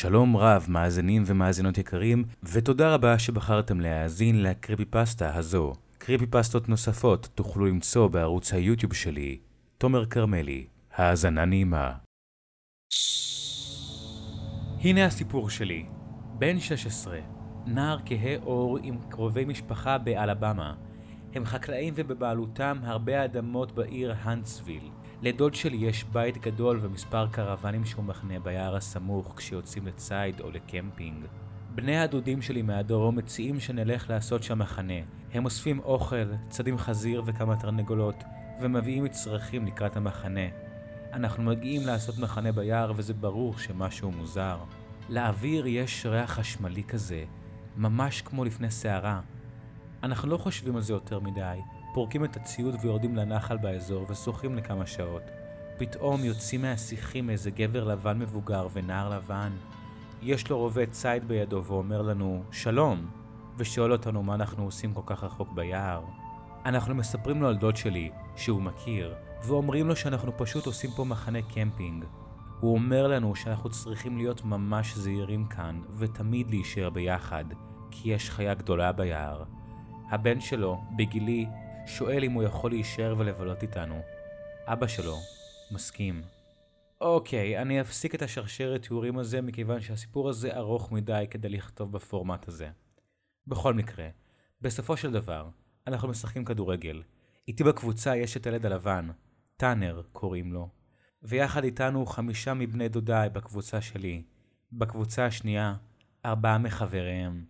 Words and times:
שלום 0.00 0.36
רב, 0.36 0.66
מאזינים 0.68 1.22
ומאזינות 1.26 1.78
יקרים, 1.78 2.24
ותודה 2.42 2.94
רבה 2.94 3.18
שבחרתם 3.18 3.80
להאזין 3.80 4.42
לקריפי 4.42 4.84
פסטה 4.84 5.34
הזו. 5.34 5.72
קריפי 5.98 6.26
פסטות 6.26 6.68
נוספות 6.68 7.28
תוכלו 7.34 7.66
למצוא 7.66 8.08
בערוץ 8.08 8.52
היוטיוב 8.52 8.94
שלי, 8.94 9.38
תומר 9.78 10.06
כרמלי. 10.06 10.66
האזנה 10.94 11.44
נעימה. 11.44 11.92
הנה 14.80 15.04
הסיפור 15.04 15.50
שלי. 15.50 15.86
בן 16.38 16.60
16, 16.60 17.18
נער 17.66 17.98
כהה 18.06 18.36
עור 18.42 18.78
עם 18.82 18.98
קרובי 19.08 19.44
משפחה 19.44 19.98
באלבמה. 19.98 20.74
הם 21.34 21.44
חקלאים 21.44 21.94
ובבעלותם 21.96 22.78
הרבה 22.82 23.24
אדמות 23.24 23.72
בעיר 23.72 24.14
הנטסוויל. 24.22 24.90
לדוד 25.22 25.54
שלי 25.54 25.76
יש 25.76 26.04
בית 26.04 26.38
גדול 26.38 26.78
ומספר 26.82 27.26
קרוונים 27.26 27.84
שהוא 27.84 28.04
מחנה 28.04 28.40
ביער 28.40 28.76
הסמוך 28.76 29.32
כשיוצאים 29.36 29.86
לציד 29.86 30.40
או 30.40 30.50
לקמפינג. 30.50 31.24
בני 31.74 31.98
הדודים 31.98 32.42
שלי 32.42 32.62
מהדרום 32.62 33.16
מציעים 33.16 33.60
שנלך 33.60 34.10
לעשות 34.10 34.42
שם 34.42 34.58
מחנה. 34.58 34.94
הם 35.32 35.44
אוספים 35.44 35.78
אוכל, 35.78 36.32
צדים 36.48 36.78
חזיר 36.78 37.22
וכמה 37.26 37.56
תרנגולות, 37.56 38.24
ומביאים 38.60 39.04
מצרכים 39.04 39.66
לקראת 39.66 39.96
המחנה. 39.96 40.48
אנחנו 41.12 41.42
מגיעים 41.42 41.86
לעשות 41.86 42.18
מחנה 42.18 42.52
ביער 42.52 42.92
וזה 42.96 43.14
ברור 43.14 43.58
שמשהו 43.58 44.10
מוזר. 44.10 44.58
לאוויר 45.08 45.66
יש 45.66 46.06
ריח 46.06 46.30
חשמלי 46.30 46.82
כזה, 46.82 47.24
ממש 47.76 48.22
כמו 48.22 48.44
לפני 48.44 48.70
סערה. 48.70 49.20
אנחנו 50.02 50.28
לא 50.28 50.36
חושבים 50.36 50.76
על 50.76 50.82
זה 50.82 50.92
יותר 50.92 51.20
מדי, 51.20 51.58
פורקים 51.92 52.24
את 52.24 52.36
הציוד 52.36 52.74
ויורדים 52.80 53.16
לנחל 53.16 53.56
באזור 53.56 54.06
ושוחים 54.08 54.56
לכמה 54.56 54.86
שעות. 54.86 55.22
פתאום 55.78 56.24
יוצאים 56.24 56.62
מהשיחים 56.62 57.30
איזה 57.30 57.50
גבר 57.50 57.84
לבן 57.84 58.18
מבוגר 58.18 58.68
ונער 58.72 59.10
לבן. 59.10 59.52
יש 60.22 60.50
לו 60.50 60.58
רובה 60.58 60.86
ציד 60.86 61.28
בידו 61.28 61.64
ואומר 61.64 62.02
לנו 62.02 62.42
שלום, 62.52 63.06
ושואל 63.56 63.92
אותנו 63.92 64.22
מה 64.22 64.34
אנחנו 64.34 64.64
עושים 64.64 64.94
כל 64.94 65.02
כך 65.06 65.24
רחוק 65.24 65.52
ביער. 65.52 66.04
אנחנו 66.64 66.94
מספרים 66.94 67.42
לו 67.42 67.48
על 67.48 67.56
דוד 67.56 67.76
שלי, 67.76 68.10
שהוא 68.36 68.62
מכיר, 68.62 69.14
ואומרים 69.42 69.88
לו 69.88 69.96
שאנחנו 69.96 70.32
פשוט 70.38 70.66
עושים 70.66 70.90
פה 70.96 71.04
מחנה 71.04 71.42
קמפינג. 71.42 72.04
הוא 72.60 72.74
אומר 72.74 73.06
לנו 73.06 73.36
שאנחנו 73.36 73.70
צריכים 73.70 74.16
להיות 74.16 74.44
ממש 74.44 74.96
זהירים 74.96 75.46
כאן, 75.46 75.80
ותמיד 75.98 76.50
להישאר 76.50 76.90
ביחד, 76.90 77.44
כי 77.90 78.10
יש 78.10 78.30
חיה 78.30 78.54
גדולה 78.54 78.92
ביער. 78.92 79.44
הבן 80.10 80.40
שלו, 80.40 80.80
בגילי, 80.96 81.46
שואל 81.86 82.24
אם 82.24 82.32
הוא 82.32 82.42
יכול 82.42 82.70
להישאר 82.70 83.14
ולבלות 83.18 83.62
איתנו. 83.62 84.00
אבא 84.66 84.86
שלו 84.86 85.16
מסכים. 85.70 86.22
אוקיי, 87.00 87.62
אני 87.62 87.80
אפסיק 87.80 88.14
את 88.14 88.22
השרשרת 88.22 88.82
תיאורים 88.82 89.18
הזה 89.18 89.40
מכיוון 89.40 89.80
שהסיפור 89.80 90.28
הזה 90.28 90.56
ארוך 90.56 90.92
מדי 90.92 91.26
כדי 91.30 91.48
לכתוב 91.48 91.92
בפורמט 91.92 92.48
הזה. 92.48 92.70
בכל 93.46 93.74
מקרה, 93.74 94.08
בסופו 94.60 94.96
של 94.96 95.10
דבר, 95.10 95.48
אנחנו 95.86 96.08
משחקים 96.08 96.44
כדורגל. 96.44 97.02
איתי 97.48 97.64
בקבוצה 97.64 98.16
יש 98.16 98.36
את 98.36 98.46
הילד 98.46 98.66
הלבן, 98.66 99.10
טאנר 99.56 100.02
קוראים 100.12 100.52
לו, 100.52 100.68
ויחד 101.22 101.64
איתנו 101.64 102.06
חמישה 102.06 102.54
מבני 102.54 102.88
דודיי 102.88 103.30
בקבוצה 103.30 103.80
שלי. 103.80 104.22
בקבוצה 104.72 105.26
השנייה, 105.26 105.74
ארבעה 106.24 106.58
מחבריהם. 106.58 107.44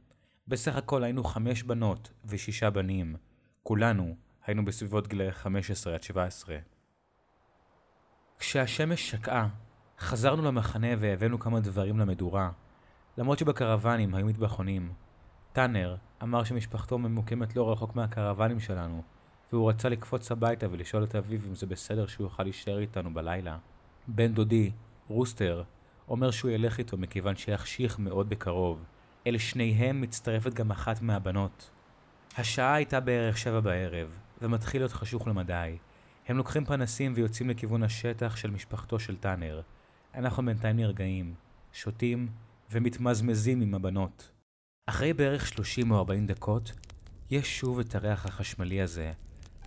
בסך 0.49 0.77
הכל 0.77 1.05
היינו 1.05 1.25
חמש 1.25 1.63
בנות 1.63 2.11
ושישה 2.25 2.71
בנים. 2.71 3.17
כולנו 3.63 4.15
היינו 4.47 4.65
בסביבות 4.65 5.09
גילאי 5.09 5.33
15 5.33 5.95
עד 5.95 6.03
17. 6.03 6.57
כשהשמש 8.39 9.11
שקעה, 9.11 9.49
חזרנו 9.99 10.43
למחנה 10.43 10.89
והבאנו 10.99 11.39
כמה 11.39 11.61
דברים 11.61 11.99
למדורה, 11.99 12.51
למרות 13.19 13.39
שבקרוונים 13.39 14.15
היו 14.15 14.27
מטבחונים. 14.27 14.93
טאנר 15.53 15.97
אמר 16.23 16.45
שמשפחתו 16.45 16.99
ממוקמת 16.99 17.57
לא 17.57 17.73
רחוק 17.73 17.97
מהקרוונים 17.97 18.61
שלנו, 18.61 19.03
והוא 19.53 19.71
רצה 19.71 19.89
לקפוץ 19.89 20.33
הביתה 20.33 20.67
ולשאול 20.71 21.05
את 21.05 21.15
אביו 21.15 21.41
אם 21.49 21.55
זה 21.55 21.67
בסדר 21.67 22.07
שהוא 22.07 22.25
יוכל 22.25 22.43
להישאר 22.43 22.79
איתנו 22.79 23.15
בלילה. 23.15 23.59
בן 24.09 24.35
דודי, 24.35 24.71
רוסטר, 25.09 25.63
אומר 26.09 26.31
שהוא 26.31 26.51
ילך 26.51 26.79
איתו 26.79 26.97
מכיוון 26.97 27.37
שיחשיך 27.37 27.99
מאוד 27.99 28.29
בקרוב. 28.29 28.85
אל 29.27 29.39
שניהם 29.39 30.01
מצטרפת 30.01 30.55
גם 30.55 30.71
אחת 30.71 31.03
מהבנות. 31.03 31.71
השעה 32.37 32.75
הייתה 32.75 33.01
בערך 33.01 33.39
שבע 33.39 33.61
בערב, 33.61 34.19
ומתחיל 34.43 34.81
להיות 34.81 34.93
חשוך 34.93 35.29
למדי. 35.29 35.77
הם 36.29 36.37
לוקחים 36.37 36.65
פנסים 36.65 37.13
ויוצאים 37.17 37.51
לכיוון 37.51 37.83
השטח 37.83 38.37
של 38.37 38.51
משפחתו 38.51 38.99
של 38.99 39.17
טאנר. 39.17 39.61
אנחנו 40.15 40.47
בינתיים 40.47 40.77
נרגעים, 40.77 41.35
שותים 41.73 42.29
ומתמזמזים 42.71 43.61
עם 43.61 43.75
הבנות. 43.75 44.31
אחרי 44.87 45.13
בערך 45.13 45.47
30 45.47 45.91
או 45.91 45.99
40 45.99 46.27
דקות, 46.27 46.73
יש 47.31 47.59
שוב 47.59 47.79
את 47.79 47.95
הריח 47.95 48.27
החשמלי 48.27 48.83
הזה. 48.83 49.13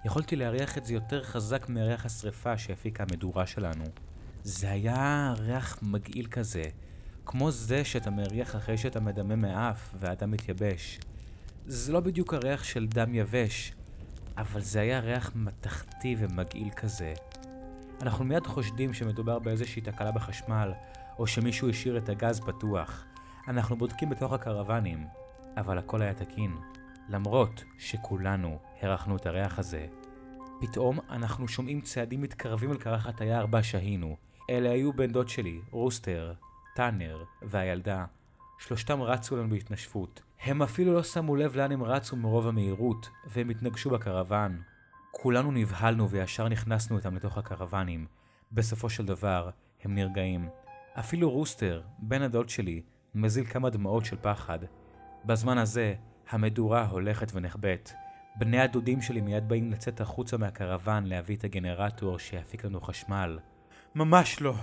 יכולתי 0.06 0.35
להריח 0.35 0.78
את 0.78 0.85
זה 0.85 0.94
יותר 0.94 1.24
חזק 1.24 1.69
מריח 1.69 2.06
השרפה 2.06 2.57
שהפיקה 2.57 3.03
המדורה 3.03 3.47
שלנו. 3.47 3.85
זה 4.44 4.72
היה 4.72 5.34
ריח 5.38 5.80
מגעיל 5.81 6.28
כזה, 6.28 6.63
כמו 7.25 7.51
זה 7.51 7.85
שאתה 7.85 8.09
מריח 8.09 8.56
אחרי 8.56 8.78
שאתה 8.78 9.00
מדמם 9.00 9.41
מאף 9.41 9.95
ואתה 10.00 10.25
מתייבש. 10.25 11.00
זה 11.66 11.94
לא 11.94 12.00
בדיוק 12.00 12.34
הריח 12.34 12.63
של 12.63 12.88
דם 12.88 13.16
יבש, 13.16 13.74
אבל 14.38 14.62
זה 14.62 14.81
היה 14.81 15.00
ריח 15.00 15.31
מתכתי 15.35 16.16
ומגעיל 16.19 16.69
כזה. 16.69 17.13
אנחנו 18.01 18.25
מיד 18.25 18.47
חושדים 18.47 18.94
שמדובר 18.94 19.40
באיזושהי 19.40 19.81
תקלה 19.81 20.12
בחשמל, 20.12 20.72
או 21.19 21.28
שמישהו 21.28 21.69
השאיר 21.69 21.97
את 21.97 22.09
הגז 22.09 22.40
פתוח. 22.40 23.06
אנחנו 23.47 23.75
בודקים 23.75 24.09
בתוך 24.09 24.34
הקרוונים, 24.34 25.07
אבל 25.57 25.78
הכל 25.78 26.01
היה 26.01 26.13
תקין. 26.13 26.56
למרות 27.09 27.63
שכולנו 27.80 28.59
הרחנו 28.81 29.16
את 29.16 29.25
הריח 29.25 29.59
הזה. 29.59 29.88
פתאום 30.62 31.00
אנחנו 31.09 31.47
שומעים 31.47 31.81
צעדים 31.81 32.22
מתקרבים 32.22 32.72
אל 32.72 32.78
קרחת 32.78 33.22
היער 33.22 33.45
בה 33.45 33.63
שהינו. 33.63 34.16
אלה 34.50 34.72
היו 34.72 34.94
בן 34.94 35.12
דוד 35.12 35.30
שלי, 35.30 35.59
רוסטר, 35.72 36.34
טאנר 36.75 37.24
והילדה. 37.41 38.06
שלושתם 38.59 39.01
רצו 39.01 39.38
לנו 39.38 39.50
בהתנשפות. 39.50 40.22
הם 40.44 40.62
אפילו 40.62 40.94
לא 40.94 41.04
שמו 41.04 41.36
לב 41.36 41.56
לאן 41.56 41.72
הם 41.72 41.84
רצו 41.84 42.16
מרוב 42.16 42.48
המהירות, 42.48 43.09
והם 43.28 43.50
התנגשו 43.50 43.90
בקרוון. 43.90 44.62
כולנו 45.12 45.52
נבהלנו 45.52 46.09
וישר 46.09 46.50
נכנסנו 46.50 46.98
איתם 46.98 47.16
לתוך 47.16 47.38
הקרוונים. 47.38 48.06
בסופו 48.52 48.90
של 48.90 49.06
דבר, 49.06 49.50
הם 49.84 49.96
נרגעים. 49.96 50.50
אפילו 51.00 51.31
רוסטר, 51.31 51.81
בן 52.00 52.22
הדוד 52.22 52.50
שלי, 52.50 52.81
מזיל 53.16 53.46
כמה 53.46 53.70
דמעות 53.70 54.06
של 54.06 54.16
פחד. 54.22 54.59
בזמן 55.26 55.58
הזה, 55.58 55.96
המדורה 56.30 56.86
הולכת 56.86 57.31
ונחבאת. 57.34 57.92
בני 58.36 58.60
הדודים 58.60 59.02
שלי 59.02 59.22
מיד 59.22 59.50
באים 59.50 59.72
לצאת 59.72 60.02
החוצה 60.02 60.38
מהקרוון 60.38 61.06
להביא 61.06 61.36
את 61.36 61.44
הגנרטור 61.44 62.20
שיפיק 62.20 62.66
לנו 62.66 62.81
חשמל. 62.81 63.40
ממש 63.96 64.42
לא! 64.42 64.56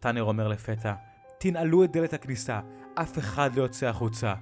טאנר 0.00 0.22
אומר 0.22 0.48
לפתע, 0.48 0.94
תנעלו 1.38 1.84
את 1.84 1.92
דלת 1.92 2.12
הכניסה, 2.12 2.60
אף 2.94 3.18
אחד 3.18 3.54
לא 3.56 3.62
יוצא 3.62 3.86
החוצה. 3.86 4.34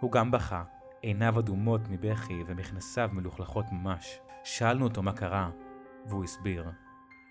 הוא 0.00 0.12
גם 0.12 0.30
בכה, 0.30 0.64
עיניו 1.02 1.38
אדומות 1.38 1.80
מבכי 1.88 2.42
ומכנסיו 2.46 3.10
מלוכלכות 3.12 3.64
ממש. 3.72 4.20
שאלנו 4.44 4.84
אותו 4.84 5.02
מה 5.02 5.12
קרה, 5.12 5.50
והוא 6.06 6.24
הסביר. 6.24 6.70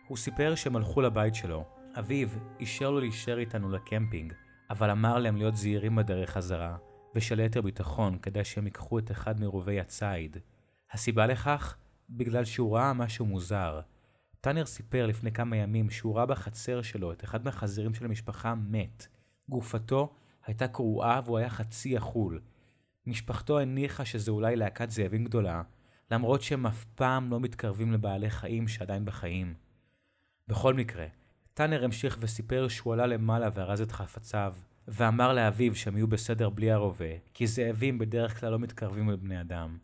הוא 0.07 0.17
סיפר 0.17 0.55
שהם 0.55 0.75
הלכו 0.75 1.01
לבית 1.01 1.35
שלו. 1.35 1.65
אביו 1.99 2.27
אישר 2.59 2.91
לו 2.91 2.99
להישאר 2.99 3.39
איתנו 3.39 3.69
לקמפינג, 3.69 4.33
אבל 4.69 4.89
אמר 4.89 5.19
להם 5.19 5.35
להיות 5.35 5.55
זהירים 5.55 5.95
בדרך 5.95 6.29
חזרה, 6.29 6.77
ושליתר 7.15 7.61
ביטחון 7.61 8.17
כדי 8.17 8.45
שהם 8.45 8.65
ייקחו 8.65 8.99
את 8.99 9.11
אחד 9.11 9.39
מרובי 9.39 9.79
הציד. 9.79 10.37
הסיבה 10.91 11.25
לכך? 11.25 11.77
בגלל 12.09 12.45
שהוא 12.45 12.75
ראה 12.75 12.93
משהו 12.93 13.25
מוזר. 13.25 13.81
טאנר 14.41 14.65
סיפר 14.65 15.05
לפני 15.05 15.31
כמה 15.31 15.57
ימים 15.57 15.89
שהוא 15.89 16.15
ראה 16.15 16.25
בחצר 16.25 16.81
שלו 16.81 17.11
את 17.11 17.23
אחד 17.23 17.45
מהחזירים 17.45 17.93
של 17.93 18.05
המשפחה 18.05 18.55
מת. 18.55 19.07
גופתו 19.49 20.13
הייתה 20.45 20.67
קרועה 20.67 21.19
והוא 21.25 21.37
היה 21.37 21.49
חצי 21.49 21.97
אכול. 21.97 22.41
משפחתו 23.09 23.59
הניחה 23.59 24.05
שזה 24.05 24.31
אולי 24.31 24.55
להקת 24.55 24.89
זאבים 24.89 25.25
גדולה, 25.25 25.61
למרות 26.11 26.41
שהם 26.41 26.65
אף 26.65 26.85
פעם 26.95 27.31
לא 27.31 27.39
מתקרבים 27.39 27.93
לבעלי 27.93 28.29
חיים 28.29 28.67
שעדיין 28.67 29.05
בחיים. 29.05 29.53
בכל 30.47 30.73
מקרה, 30.73 31.05
טאנר 31.53 31.83
המשיך 31.83 32.17
וסיפר 32.19 32.67
שהוא 32.67 32.93
עלה 32.93 33.07
למעלה 33.07 33.49
וארז 33.53 33.81
את 33.81 33.91
חפציו, 33.91 34.53
ואמר 34.87 35.33
לאביו 35.33 35.75
שהם 35.75 35.97
יהיו 35.97 36.07
בסדר 36.07 36.49
בלי 36.49 36.71
הרובה, 36.71 37.17
כי 37.33 37.47
זאבים 37.47 37.97
בדרך 37.97 38.39
כלל 38.39 38.51
לא 38.51 38.59
מתקרבים 38.59 39.09
לבני 39.09 39.41
אדם. 39.41 39.77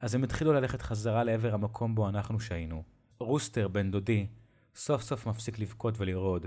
אז 0.00 0.14
הם 0.14 0.24
התחילו 0.24 0.52
ללכת 0.52 0.82
חזרה 0.82 1.24
לעבר 1.24 1.54
המקום 1.54 1.94
בו 1.94 2.08
אנחנו 2.08 2.40
שהיינו. 2.40 2.82
רוסטר, 3.18 3.68
בן 3.68 3.90
דודי, 3.90 4.26
סוף 4.74 5.02
סוף 5.02 5.26
מפסיק 5.26 5.58
לבכות 5.58 5.94
ולרעוד. 5.98 6.46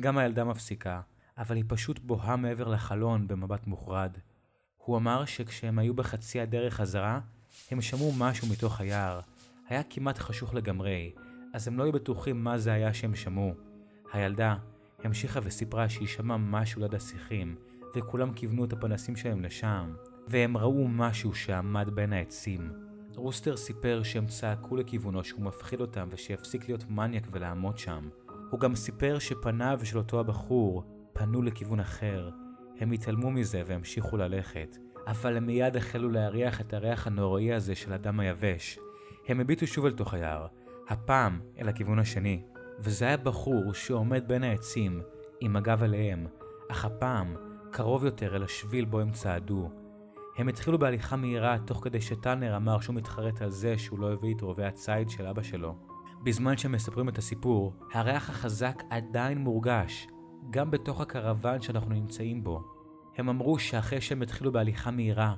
גם 0.00 0.18
הילדה 0.18 0.44
מפסיקה, 0.44 1.00
אבל 1.38 1.56
היא 1.56 1.64
פשוט 1.68 1.98
בוהה 1.98 2.36
מעבר 2.36 2.68
לחלון 2.68 3.28
במבט 3.28 3.66
מוחרד. 3.66 4.16
הוא 4.84 4.96
אמר 4.96 5.24
שכשהם 5.24 5.78
היו 5.78 5.94
בחצי 5.94 6.40
הדרך 6.40 6.74
חזרה, 6.74 7.20
הם 7.70 7.80
שמעו 7.80 8.12
משהו 8.18 8.48
מתוך 8.48 8.80
היער. 8.80 9.20
היה 9.68 9.82
כמעט 9.82 10.18
חשוך 10.18 10.54
לגמרי, 10.54 11.12
אז 11.54 11.68
הם 11.68 11.78
לא 11.78 11.84
היו 11.84 11.92
בטוחים 11.92 12.44
מה 12.44 12.58
זה 12.58 12.72
היה 12.72 12.94
שהם 12.94 13.14
שמעו. 13.14 13.54
הילדה 14.12 14.56
המשיכה 15.04 15.40
וסיפרה 15.42 15.88
שהיא 15.88 16.08
שמעה 16.08 16.38
משהו 16.38 16.80
ליד 16.82 16.94
השיחים, 16.94 17.56
וכולם 17.96 18.32
כיוונו 18.32 18.64
את 18.64 18.72
הפנסים 18.72 19.16
שלהם 19.16 19.42
לשם, 19.42 19.94
והם 20.28 20.56
ראו 20.56 20.88
משהו 20.88 21.34
שעמד 21.34 21.90
בין 21.94 22.12
העצים. 22.12 22.72
רוסטר 23.14 23.56
סיפר 23.56 24.02
שהם 24.02 24.26
צעקו 24.26 24.76
לכיוונו 24.76 25.24
שהוא 25.24 25.42
מפחיד 25.42 25.80
אותם 25.80 26.08
ושיפסיק 26.10 26.68
להיות 26.68 26.84
מניאק 26.90 27.26
ולעמוד 27.32 27.78
שם. 27.78 28.08
הוא 28.50 28.60
גם 28.60 28.74
סיפר 28.74 29.18
שפניו 29.18 29.80
של 29.84 29.98
אותו 29.98 30.20
הבחור 30.20 30.84
פנו 31.12 31.42
לכיוון 31.42 31.80
אחר. 31.80 32.30
הם 32.80 32.92
התעלמו 32.92 33.30
מזה 33.30 33.62
והמשיכו 33.66 34.16
ללכת, 34.16 34.76
אבל 35.06 35.36
הם 35.36 35.46
מיד 35.46 35.76
החלו 35.76 36.10
להריח 36.10 36.60
את 36.60 36.74
הריח 36.74 37.06
הנוראי 37.06 37.52
הזה 37.52 37.74
של 37.74 37.92
הדם 37.92 38.20
היבש. 38.20 38.78
הם 39.28 39.40
הביטו 39.40 39.66
שוב 39.66 39.86
אל 39.86 39.92
תוך 39.92 40.14
היער, 40.14 40.46
הפעם 40.88 41.40
אל 41.58 41.68
הכיוון 41.68 41.98
השני, 41.98 42.42
וזה 42.78 43.04
היה 43.04 43.16
בחור 43.16 43.72
שעומד 43.72 44.28
בין 44.28 44.44
העצים, 44.44 45.00
עם 45.40 45.56
הגב 45.56 45.82
אליהם, 45.82 46.26
אך 46.70 46.84
הפעם 46.84 47.34
קרוב 47.70 48.04
יותר 48.04 48.36
אל 48.36 48.42
השביל 48.42 48.84
בו 48.84 49.00
הם 49.00 49.12
צעדו. 49.12 49.70
הם 50.36 50.48
התחילו 50.48 50.78
בהליכה 50.78 51.16
מהירה 51.16 51.58
תוך 51.58 51.84
כדי 51.84 52.00
שטאנר 52.00 52.56
אמר 52.56 52.80
שהוא 52.80 52.96
מתחרט 52.96 53.42
על 53.42 53.50
זה 53.50 53.78
שהוא 53.78 53.98
לא 53.98 54.12
הביא 54.12 54.34
את 54.34 54.40
רובי 54.40 54.64
הציד 54.64 55.10
של 55.10 55.26
אבא 55.26 55.42
שלו. 55.42 55.76
בזמן 56.24 56.56
שהם 56.56 56.72
מספרים 56.72 57.08
את 57.08 57.18
הסיפור, 57.18 57.72
הריח 57.92 58.30
החזק 58.30 58.82
עדיין 58.90 59.38
מורגש, 59.38 60.06
גם 60.50 60.70
בתוך 60.70 61.00
הקרוון 61.00 61.62
שאנחנו 61.62 61.90
נמצאים 61.90 62.44
בו. 62.44 62.69
הם 63.16 63.28
אמרו 63.28 63.58
שאחרי 63.58 64.00
שהם 64.00 64.22
התחילו 64.22 64.52
בהליכה 64.52 64.90
מהירה, 64.90 65.34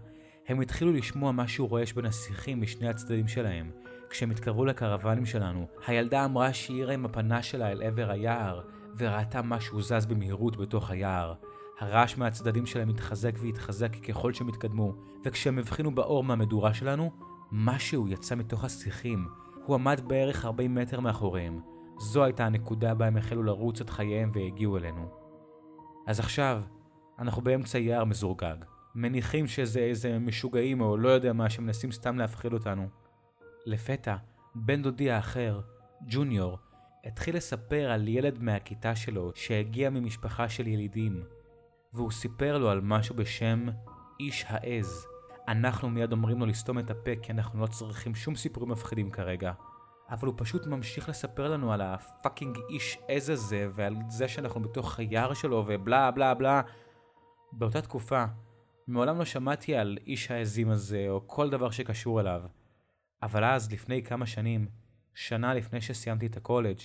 הם 0.49 0.61
התחילו 0.61 0.93
לשמוע 0.93 1.33
משהו 1.33 1.67
רועש 1.67 1.93
בין 1.93 2.07
השיחים 2.07 2.61
משני 2.61 2.89
הצדדים 2.89 3.29
שלהם. 3.29 3.71
כשהם 4.11 4.31
התקרבו 4.31 4.65
לקרוונים 4.65 5.27
שלנו, 5.27 5.67
הילדה 5.87 6.25
אמרה 6.25 6.53
שהיא 6.53 6.87
עם 6.87 7.05
הפנה 7.05 7.43
שלה 7.43 7.73
אל 7.73 7.83
עבר 7.83 8.11
היער, 8.11 8.61
וראתה 8.97 9.43
משהו 9.43 9.83
זז 9.83 10.07
במהירות 10.07 10.57
בתוך 10.57 10.91
היער. 10.91 11.35
הרעש 11.79 12.17
מהצדדים 12.17 12.67
שלהם 12.67 12.89
התחזק 12.89 13.33
והתחזק 13.41 13.97
ככל 13.97 14.33
שהם 14.33 14.49
התקדמו, 14.49 14.95
וכשהם 15.25 15.59
הבחינו 15.59 15.95
באור 15.95 16.25
מהמדורה 16.25 16.75
שלנו, 16.75 17.11
משהו 17.53 18.09
יצא 18.09 18.35
מתוך 18.35 18.65
השיחים. 18.65 19.29
הוא 19.67 19.75
עמד 19.75 20.01
בערך 20.07 20.45
40 20.45 20.75
מטר 20.75 21.01
מאחוריהם. 21.01 21.61
זו 21.99 22.25
הייתה 22.25 22.47
הנקודה 22.47 22.95
בה 22.95 23.07
הם 23.07 23.17
החלו 23.17 23.43
לרוץ 23.43 23.81
את 23.81 23.91
חייהם 23.91 24.31
והגיעו 24.35 24.77
אלינו. 24.77 25.09
אז 26.07 26.21
עכשיו, 26.21 26.63
אנחנו 27.19 27.43
באמצע 27.43 27.79
יער 27.79 28.05
מזורגג. 28.05 28.57
מניחים 28.95 29.47
שזה 29.47 29.81
איזה 29.81 30.19
משוגעים 30.19 30.81
או 30.81 30.97
לא 30.97 31.09
יודע 31.09 31.33
מה 31.33 31.51
שמנסים 31.51 31.93
סתם 31.93 32.19
להפחיד 32.19 32.53
אותנו. 32.53 32.89
לפתע, 33.67 34.17
בן 34.55 34.83
דודי 34.83 35.11
האחר, 35.11 35.61
ג'וניור, 36.09 36.59
התחיל 37.05 37.37
לספר 37.37 37.91
על 37.91 38.09
ילד 38.09 38.43
מהכיתה 38.43 38.97
שלו 38.97 39.33
שהגיע 39.35 39.91
ממשפחה 39.91 40.49
של 40.49 40.67
ילידים, 40.67 41.25
והוא 41.93 42.11
סיפר 42.11 42.59
לו 42.59 42.71
על 42.71 42.81
משהו 42.81 43.15
בשם 43.15 43.67
איש 44.21 44.45
העז. 44.49 45.07
אנחנו 45.49 45.91
מיד 45.91 46.13
אומרים 46.13 46.41
לו 46.41 46.47
לסתום 46.47 46.79
את 46.79 46.91
הפה 46.91 47.11
כי 47.23 47.33
אנחנו 47.33 47.61
לא 47.61 47.67
צריכים 47.67 48.15
שום 48.15 48.37
סיפורים 48.37 48.71
מפחידים 48.71 49.11
כרגע. 49.11 49.53
אבל 50.11 50.27
הוא 50.27 50.35
פשוט 50.37 50.67
ממשיך 50.67 51.09
לספר 51.09 51.49
לנו 51.49 51.73
על 51.73 51.81
הפאקינג 51.81 52.59
איש 52.69 52.99
עז 53.09 53.29
הזה 53.29 53.69
ועל 53.75 53.97
זה 54.09 54.29
שאנחנו 54.29 54.63
בתוך 54.63 54.99
היער 54.99 55.35
שלו 55.35 55.65
ובלה 55.67 56.11
בלה 56.11 56.35
בלה. 56.35 56.63
באותה 57.53 57.83
תקופה, 57.83 58.25
מעולם 58.87 59.19
לא 59.19 59.25
שמעתי 59.25 59.75
על 59.75 59.99
איש 60.07 60.31
העזים 60.31 60.69
הזה 60.69 61.07
או 61.09 61.29
כל 61.29 61.51
דבר 61.51 61.71
שקשור 61.71 62.21
אליו. 62.21 62.43
אבל 63.23 63.45
אז, 63.45 63.73
לפני 63.73 64.03
כמה 64.03 64.27
שנים, 64.27 64.67
שנה 65.15 65.55
לפני 65.55 65.81
שסיימתי 65.81 66.27
את 66.27 66.37
הקולג', 66.37 66.79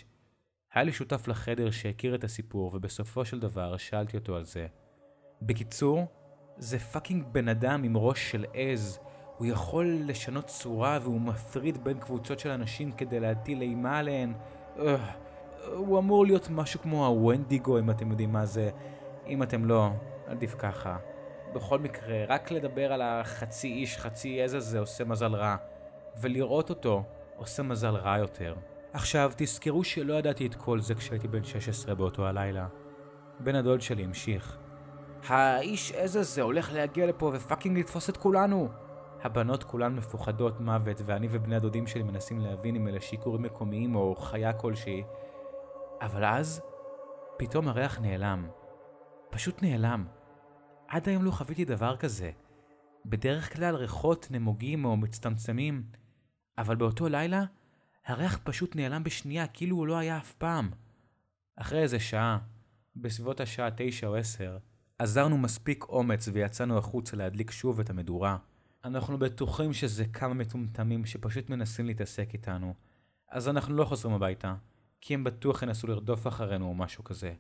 היה 0.74 0.84
לי 0.84 0.94
שותף 0.94 1.28
לחדר 1.28 1.72
שהכיר 1.72 2.16
את 2.16 2.24
הסיפור 2.24 2.75
ובסופו 2.75 3.25
של 3.25 3.40
דבר 3.40 3.78
שאלתי 3.78 4.18
אותו 4.18 4.36
על 4.36 4.44
זה. 4.44 4.68
בקיצור, 5.42 6.06
זה 6.58 6.80
fucking 6.80 7.24
בן 7.31 7.48
אדם 7.48 7.84
עם 7.84 7.98
ראש 7.98 8.31
של 8.31 8.46
עז. 8.54 9.00
הוא 9.38 9.48
יכול 9.48 10.00
לשנות 10.06 10.46
צורה 10.46 11.00
והוא 11.02 11.22
מפריד 11.22 11.84
בין 11.84 12.00
קבוצות 12.00 12.40
של 12.40 12.50
אנשים 12.50 12.92
כדי 12.92 13.20
להטיל 13.20 13.62
אימה 13.62 13.98
עליהן. 13.98 14.34
אה, 14.75 14.80
הוא 15.75 16.00
אמור 16.00 16.25
להיות 16.25 16.50
משהו 16.50 16.80
כמו 16.80 17.08
הוונדיגו 17.08 17.80
אם 17.80 17.90
אתם 17.90 18.12
יודעים 18.12 18.31
מה 18.31 18.46
זה. 18.46 18.70
אם 19.28 19.44
אתם 19.44 19.66
לא, 19.66 19.90
עדיף 20.27 20.56
ככה. 20.59 20.97
בכל 21.53 21.79
מקרה, 21.79 22.25
רק 22.27 22.51
לדבר 22.51 22.94
על 22.94 23.01
החצי 23.01 23.68
איש, 23.68 23.97
חצי 23.97 24.41
עז 24.41 24.53
הזה 24.53 24.79
עושה 24.79 25.03
מזל 25.03 25.35
רע. 25.35 25.56
ולראות 26.21 26.69
אותו 26.69 27.03
עושה 27.35 27.63
מזל 27.63 27.95
רע 27.95 28.18
יותר. 28.18 28.56
עכשיו, 28.94 29.31
תזכרו 29.35 29.83
שלא 29.83 30.13
ידעתי 30.13 30.47
את 30.47 30.56
כל 30.56 30.79
זה 30.79 30.95
כשהייתי 30.95 31.27
בן 31.27 31.44
16 31.44 31.95
באותו 31.95 32.25
הלילה. 32.25 32.68
בן 33.39 33.56
הדוד 33.56 33.81
שלי 33.81 34.03
המשיך. 34.03 34.57
האיש 35.27 35.91
עז 35.91 36.15
הזה 36.15 36.41
הולך 36.41 36.74
להגיע 36.74 37.06
לפה 37.06 37.31
ופאקינג 37.33 37.79
לתפוס 37.79 38.09
את 38.09 38.18
כולנו! 38.18 38.69
הבנות 39.24 39.63
כולן 39.63 39.95
מפוחדות 39.95 40.59
מוות 40.59 41.01
ואני 41.06 41.27
ובני 41.31 41.56
הדודים 41.56 41.88
שלי 41.88 42.03
מנסים 42.03 42.39
להבין 42.39 42.75
אם 42.75 42.88
אלה 42.88 43.01
שיכורים 43.01 43.41
מקומיים 43.41 43.95
או 43.95 44.15
חיה 44.15 44.53
כלשהי. 44.53 45.03
אבל 46.01 46.25
אז, 46.25 46.62
פתאום 47.38 47.68
הריח 47.68 48.00
נעלם. 48.00 48.47
פשוט 49.29 49.62
נעלם. 49.62 50.17
עד 50.88 51.10
היום 51.10 51.25
לא 51.25 51.31
חוויתי 51.31 51.66
דבר 51.66 51.98
כזה. 51.98 52.31
בדרך 53.06 53.54
כלל 53.54 53.75
ריחות 53.75 54.28
נמוגים 54.31 54.86
או 54.86 54.98
מצטמצמים, 54.98 55.84
אבל 56.57 56.75
באותו 56.75 57.07
לילה, 57.07 57.44
הריח 58.06 58.39
פשוט 58.44 58.75
נעלם 58.75 59.04
בשנייה 59.04 59.48
כאילו 59.48 59.75
הוא 59.75 59.88
לא 59.88 59.98
היה 59.98 60.18
אף 60.18 60.34
פעם. 60.34 60.69
אחרי 61.56 61.81
איזה 61.81 62.00
שעה, 62.00 62.39
בסביבות 62.95 63.39
השעה 63.39 63.69
תשע 63.75 64.07
או 64.07 64.16
עשר, 64.16 64.57
עזרנו 65.00 65.38
מספיק 65.38 65.84
אומץ 65.84 66.28
ויצאנו 66.34 66.78
החוצה 66.78 67.18
להדליק 67.18 67.51
שוב 67.51 67.80
את 67.80 67.89
המדורה. 67.89 68.38
אנחנו 68.84 69.18
בטוחים 69.18 69.74
שזה 69.74 70.06
כמה 70.06 70.34
מטומטמים 70.34 71.06
שפשוט 71.06 71.50
מנסים 71.50 71.86
להתעסק 71.86 72.34
איתנו, 72.34 72.74
אז 73.31 73.50
אנחנו 73.50 73.75
לא 73.75 73.86
חוזרים 73.86 74.16
הביתה, 74.16 74.56
כי 75.01 75.13
הם 75.13 75.24
בטוח 75.24 75.63
ינסו 75.63 75.88
לרדוף 75.88 76.28
אחרינו 76.28 76.66
או 76.66 76.74
משהו 76.74 77.04
כזה. 77.04 77.34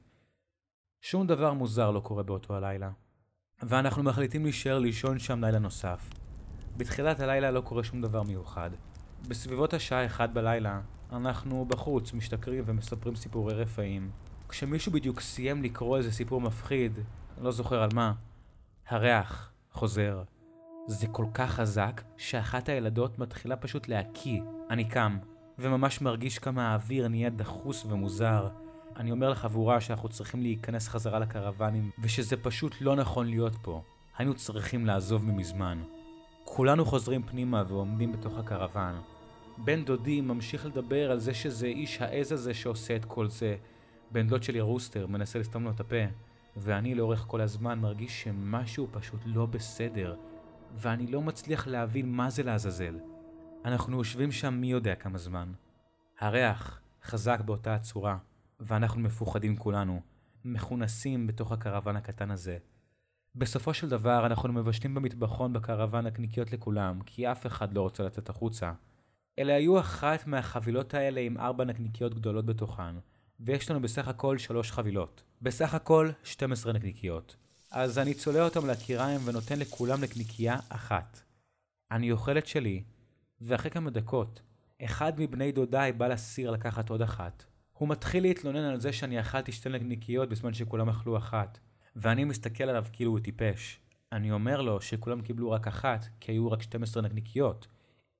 שום 1.01 1.27
דבר 1.27 1.53
מוזר 1.53 1.91
לא 1.91 1.99
קורה 1.99 2.23
באותו 2.23 2.55
הלילה. 2.55 2.91
ואנחנו 3.63 4.03
מחליטים 4.03 4.43
להישאר 4.43 4.79
לישון 4.79 5.19
שם 5.19 5.43
לילה 5.43 5.59
נוסף. 5.59 6.09
בתחילת 6.77 7.19
הלילה 7.19 7.51
לא 7.51 7.61
קורה 7.61 7.83
שום 7.83 8.01
דבר 8.01 8.23
מיוחד. 8.23 8.69
בסביבות 9.27 9.73
השעה 9.73 10.05
1 10.05 10.29
בלילה, 10.29 10.81
אנחנו 11.11 11.65
בחוץ 11.65 12.13
משתכרים 12.13 12.63
ומספרים 12.67 13.15
סיפורי 13.15 13.53
רפאים. 13.53 14.11
כשמישהו 14.49 14.91
בדיוק 14.91 15.21
סיים 15.21 15.63
לקרוא 15.63 15.97
איזה 15.97 16.11
סיפור 16.11 16.41
מפחיד, 16.41 16.99
לא 17.41 17.51
זוכר 17.51 17.83
על 17.83 17.89
מה, 17.93 18.13
הריח 18.87 19.51
חוזר. 19.71 20.23
זה 20.87 21.07
כל 21.07 21.25
כך 21.33 21.51
חזק, 21.51 22.01
שאחת 22.17 22.69
הילדות 22.69 23.19
מתחילה 23.19 23.55
פשוט 23.55 23.87
להקיא. 23.87 24.41
אני 24.69 24.85
קם, 24.85 25.17
וממש 25.59 26.01
מרגיש 26.01 26.39
כמה 26.39 26.71
האוויר 26.71 27.07
נהיה 27.07 27.29
דחוס 27.29 27.85
ומוזר. 27.85 28.49
אני 28.97 29.11
אומר 29.11 29.29
לחבורה 29.29 29.81
שאנחנו 29.81 30.09
צריכים 30.09 30.41
להיכנס 30.41 30.87
חזרה 30.87 31.19
לקרוונים, 31.19 31.91
ושזה 31.99 32.37
פשוט 32.37 32.75
לא 32.81 32.95
נכון 32.95 33.27
להיות 33.27 33.55
פה. 33.61 33.81
היינו 34.17 34.33
צריכים 34.33 34.85
לעזוב 34.85 35.25
ממזמן. 35.25 35.83
כולנו 36.43 36.85
חוזרים 36.85 37.23
פנימה 37.23 37.63
ועומדים 37.67 38.11
בתוך 38.11 38.37
הקרוון. 38.37 39.01
בן 39.57 39.85
דודי 39.85 40.21
ממשיך 40.21 40.65
לדבר 40.65 41.11
על 41.11 41.19
זה 41.19 41.33
שזה 41.33 41.67
איש 41.67 42.01
העז 42.01 42.31
הזה 42.31 42.53
שעושה 42.53 42.95
את 42.95 43.05
כל 43.05 43.27
זה. 43.27 43.55
בן 44.11 44.27
דוד 44.27 44.43
שלי 44.43 44.61
רוסטר 44.61 45.07
מנסה 45.07 45.39
לסתום 45.39 45.63
לו 45.63 45.71
את 45.71 45.79
הפה, 45.79 46.05
ואני 46.57 46.95
לאורך 46.95 47.25
כל 47.27 47.41
הזמן 47.41 47.79
מרגיש 47.79 48.23
שמשהו 48.23 48.87
פשוט 48.91 49.19
לא 49.25 49.45
בסדר, 49.45 50.15
ואני 50.75 51.07
לא 51.07 51.21
מצליח 51.21 51.67
להבין 51.67 52.11
מה 52.11 52.29
זה 52.29 52.43
לעזאזל. 52.43 52.99
אנחנו 53.65 53.97
יושבים 53.97 54.31
שם 54.31 54.53
מי 54.53 54.67
יודע 54.67 54.95
כמה 54.95 55.17
זמן. 55.17 55.51
הריח 56.19 56.79
חזק 57.03 57.39
באותה 57.45 57.75
הצורה, 57.75 58.17
ואנחנו 58.59 59.01
מפוחדים 59.01 59.57
כולנו, 59.57 60.01
מכונסים 60.45 61.27
בתוך 61.27 61.51
הקרוון 61.51 61.95
הקטן 61.95 62.31
הזה. 62.31 62.57
בסופו 63.35 63.73
של 63.73 63.89
דבר 63.89 64.25
אנחנו 64.25 64.53
מבשלים 64.53 64.95
במטבחון 64.95 65.53
בקרוון 65.53 66.07
נקניקיות 66.07 66.51
לכולם, 66.51 66.99
כי 67.05 67.31
אף 67.31 67.45
אחד 67.45 67.73
לא 67.73 67.81
רוצה 67.81 68.03
לצאת 68.03 68.29
החוצה. 68.29 68.71
אלה 69.39 69.55
היו 69.55 69.79
אחת 69.79 70.27
מהחבילות 70.27 70.93
האלה 70.93 71.21
עם 71.21 71.37
ארבע 71.37 71.63
נקניקיות 71.63 72.13
גדולות 72.13 72.45
בתוכן, 72.45 72.95
ויש 73.39 73.71
לנו 73.71 73.81
בסך 73.81 74.07
הכל 74.07 74.37
שלוש 74.37 74.71
חבילות. 74.71 75.23
בסך 75.41 75.73
הכל 75.73 76.09
12 76.23 76.73
נקניקיות. 76.73 77.35
אז 77.71 77.97
אני 77.97 78.13
צולע 78.13 78.43
אותם 78.43 78.67
לקיריים 78.67 79.19
ונותן 79.25 79.59
לכולם 79.59 80.01
נקניקייה 80.01 80.57
אחת. 80.69 81.21
אני 81.91 82.11
אוכל 82.11 82.37
את 82.37 82.47
שלי, 82.47 82.83
ואחרי 83.41 83.71
כמה 83.71 83.89
דקות, 83.89 84.41
אחד 84.83 85.13
מבני 85.17 85.51
דודיי 85.51 85.91
בא 85.91 86.07
לסיר 86.07 86.51
לקחת 86.51 86.89
עוד 86.89 87.01
אחת. 87.01 87.43
הוא 87.77 87.89
מתחיל 87.89 88.23
להתלונן 88.23 88.63
על 88.63 88.79
זה 88.79 88.93
שאני 88.93 89.19
אכלתי 89.19 89.51
שתי 89.51 89.69
נקניקיות 89.69 90.29
בזמן 90.29 90.53
שכולם 90.53 90.89
אכלו 90.89 91.17
אחת, 91.17 91.59
ואני 91.95 92.23
מסתכל 92.23 92.63
עליו 92.63 92.85
כאילו 92.93 93.11
הוא 93.11 93.19
טיפש. 93.19 93.79
אני 94.11 94.31
אומר 94.31 94.61
לו 94.61 94.81
שכולם 94.81 95.21
קיבלו 95.21 95.51
רק 95.51 95.67
אחת, 95.67 96.05
כי 96.19 96.31
היו 96.31 96.51
רק 96.51 96.61
12 96.61 97.03
נקניקיות. 97.03 97.67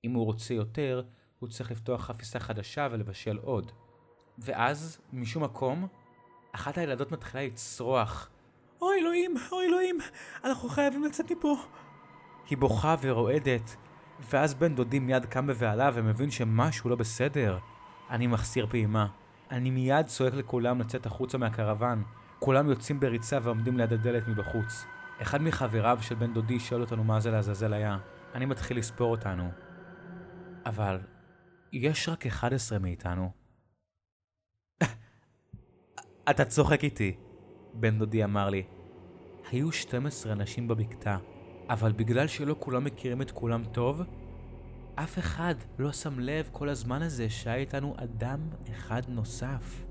אם 0.05 0.13
הוא 0.13 0.25
רוצה 0.25 0.53
יותר, 0.53 1.03
הוא 1.39 1.49
צריך 1.49 1.71
לפתוח 1.71 2.05
חפיסה 2.05 2.39
חדשה 2.39 2.87
ולבשל 2.91 3.37
עוד. 3.37 3.71
ואז, 4.37 4.97
משום 5.13 5.43
מקום, 5.43 5.87
אחת 6.51 6.77
הילדות 6.77 7.11
מתחילה 7.11 7.43
לצרוח. 7.43 8.29
אוי 8.81 8.99
אלוהים, 9.01 9.35
אוי 9.51 9.65
אלוהים, 9.65 9.97
אנחנו 10.43 10.69
חייבים 10.69 11.03
לצאת 11.03 11.31
מפה. 11.31 11.55
היא 12.49 12.57
בוכה 12.57 12.95
ורועדת, 13.01 13.75
ואז 14.29 14.53
בן 14.53 14.75
דודי 14.75 14.99
מיד 14.99 15.25
קם 15.25 15.47
בבהלה 15.47 15.89
ומבין 15.93 16.31
שמשהו 16.31 16.89
לא 16.89 16.95
בסדר. 16.95 17.57
אני 18.09 18.27
מחסיר 18.27 18.67
פעימה. 18.69 19.07
אני 19.51 19.69
מיד 19.71 20.05
צועק 20.05 20.33
לכולם 20.33 20.79
לצאת 20.79 21.05
החוצה 21.05 21.37
מהקרוון. 21.37 22.03
כולם 22.39 22.69
יוצאים 22.69 22.99
בריצה 22.99 23.39
ועומדים 23.43 23.77
ליד 23.77 23.93
הדלת 23.93 24.27
מבחוץ. 24.27 24.85
אחד 25.21 25.41
מחבריו 25.41 25.97
של 26.01 26.15
בן 26.15 26.33
דודי 26.33 26.59
שואל 26.59 26.81
אותנו 26.81 27.03
מה 27.03 27.19
זה 27.19 27.31
לעזאזל 27.31 27.73
היה. 27.73 27.97
אני 28.35 28.45
מתחיל 28.45 28.77
לספור 28.77 29.11
אותנו. 29.11 29.49
אבל 30.65 30.99
יש 31.73 32.09
רק 32.09 32.27
11 32.27 32.79
מאיתנו. 32.79 33.31
אתה 36.29 36.45
צוחק 36.45 36.83
איתי, 36.83 37.15
בן 37.73 37.99
דודי 37.99 38.23
אמר 38.23 38.49
לי. 38.49 38.63
היו 39.51 39.71
12 39.71 40.33
אנשים 40.33 40.67
בבקתה, 40.67 41.17
אבל 41.69 41.91
בגלל 41.91 42.27
שלא 42.27 42.55
כולם 42.59 42.83
מכירים 42.83 43.21
את 43.21 43.31
כולם 43.31 43.63
טוב, 43.65 44.01
אף 44.99 45.19
אחד 45.19 45.55
לא 45.79 45.91
שם 45.91 46.19
לב 46.19 46.49
כל 46.51 46.69
הזמן 46.69 47.01
הזה 47.01 47.29
שהיה 47.29 47.55
איתנו 47.55 47.95
אדם 47.97 48.39
אחד 48.69 49.01
נוסף. 49.07 49.85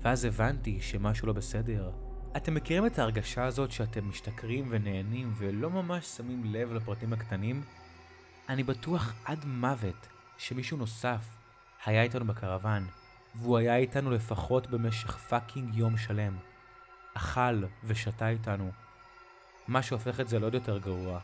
ואז 0.00 0.24
הבנתי 0.24 0.80
שמשהו 0.80 1.26
לא 1.26 1.32
בסדר. 1.32 1.90
אתם 2.36 2.54
מכירים 2.54 2.86
את 2.86 2.98
ההרגשה 2.98 3.44
הזאת 3.44 3.72
שאתם 3.72 4.08
משתכרים 4.08 4.66
ונהנים 4.70 5.32
ולא 5.36 5.70
ממש 5.70 6.06
שמים 6.06 6.44
לב 6.44 6.72
לפרטים 6.72 7.12
הקטנים? 7.12 7.62
אני 8.48 8.62
בטוח 8.62 9.14
עד 9.24 9.44
מוות 9.44 10.06
שמישהו 10.38 10.76
נוסף 10.76 11.24
היה 11.86 12.02
איתנו 12.02 12.24
בקרוון, 12.24 12.86
והוא 13.34 13.58
היה 13.58 13.76
איתנו 13.76 14.10
לפחות 14.10 14.66
במשך 14.66 15.16
פאקינג 15.16 15.74
יום 15.74 15.96
שלם. 15.96 16.36
אכל 17.14 17.64
ושתה 17.84 18.28
איתנו. 18.28 18.70
מה 19.68 19.82
שהופך 19.82 20.20
את 20.20 20.28
זה 20.28 20.38
לעוד 20.38 20.54
יותר 20.54 20.78
גרוע, 20.78 21.20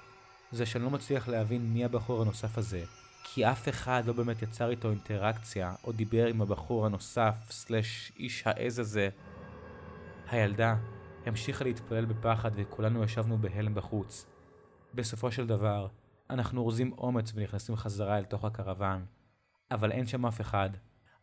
זה 0.52 0.66
שאני 0.66 0.84
לא 0.84 0.90
מצליח 0.90 1.28
להבין 1.28 1.72
מי 1.72 1.84
הבחור 1.84 2.22
הנוסף 2.22 2.58
הזה, 2.58 2.84
כי 3.24 3.46
אף 3.46 3.68
אחד 3.68 4.02
לא 4.06 4.12
באמת 4.12 4.42
יצר 4.42 4.70
איתו 4.70 4.90
אינטראקציה, 4.90 5.74
או 5.84 5.92
דיבר 5.92 6.26
עם 6.26 6.42
הבחור 6.42 6.86
הנוסף, 6.86 7.34
סלש 7.50 8.12
איש 8.16 8.42
העז 8.46 8.78
הזה. 8.78 9.08
הילדה 10.30 10.76
המשיכה 11.26 11.64
להתפלל 11.64 12.04
בפחד 12.04 12.50
וכולנו 12.54 13.04
ישבנו 13.04 13.38
בהלם 13.38 13.74
בחוץ. 13.74 14.26
בסופו 14.94 15.32
של 15.32 15.46
דבר, 15.46 15.88
אנחנו 16.30 16.60
אורזים 16.60 16.92
אומץ 16.92 17.32
ונכנסים 17.34 17.76
חזרה 17.76 18.18
אל 18.18 18.24
תוך 18.24 18.44
הקרוון. 18.44 19.06
אבל 19.70 19.92
אין 19.92 20.06
שם 20.06 20.26
אף 20.26 20.40
אחד. 20.40 20.70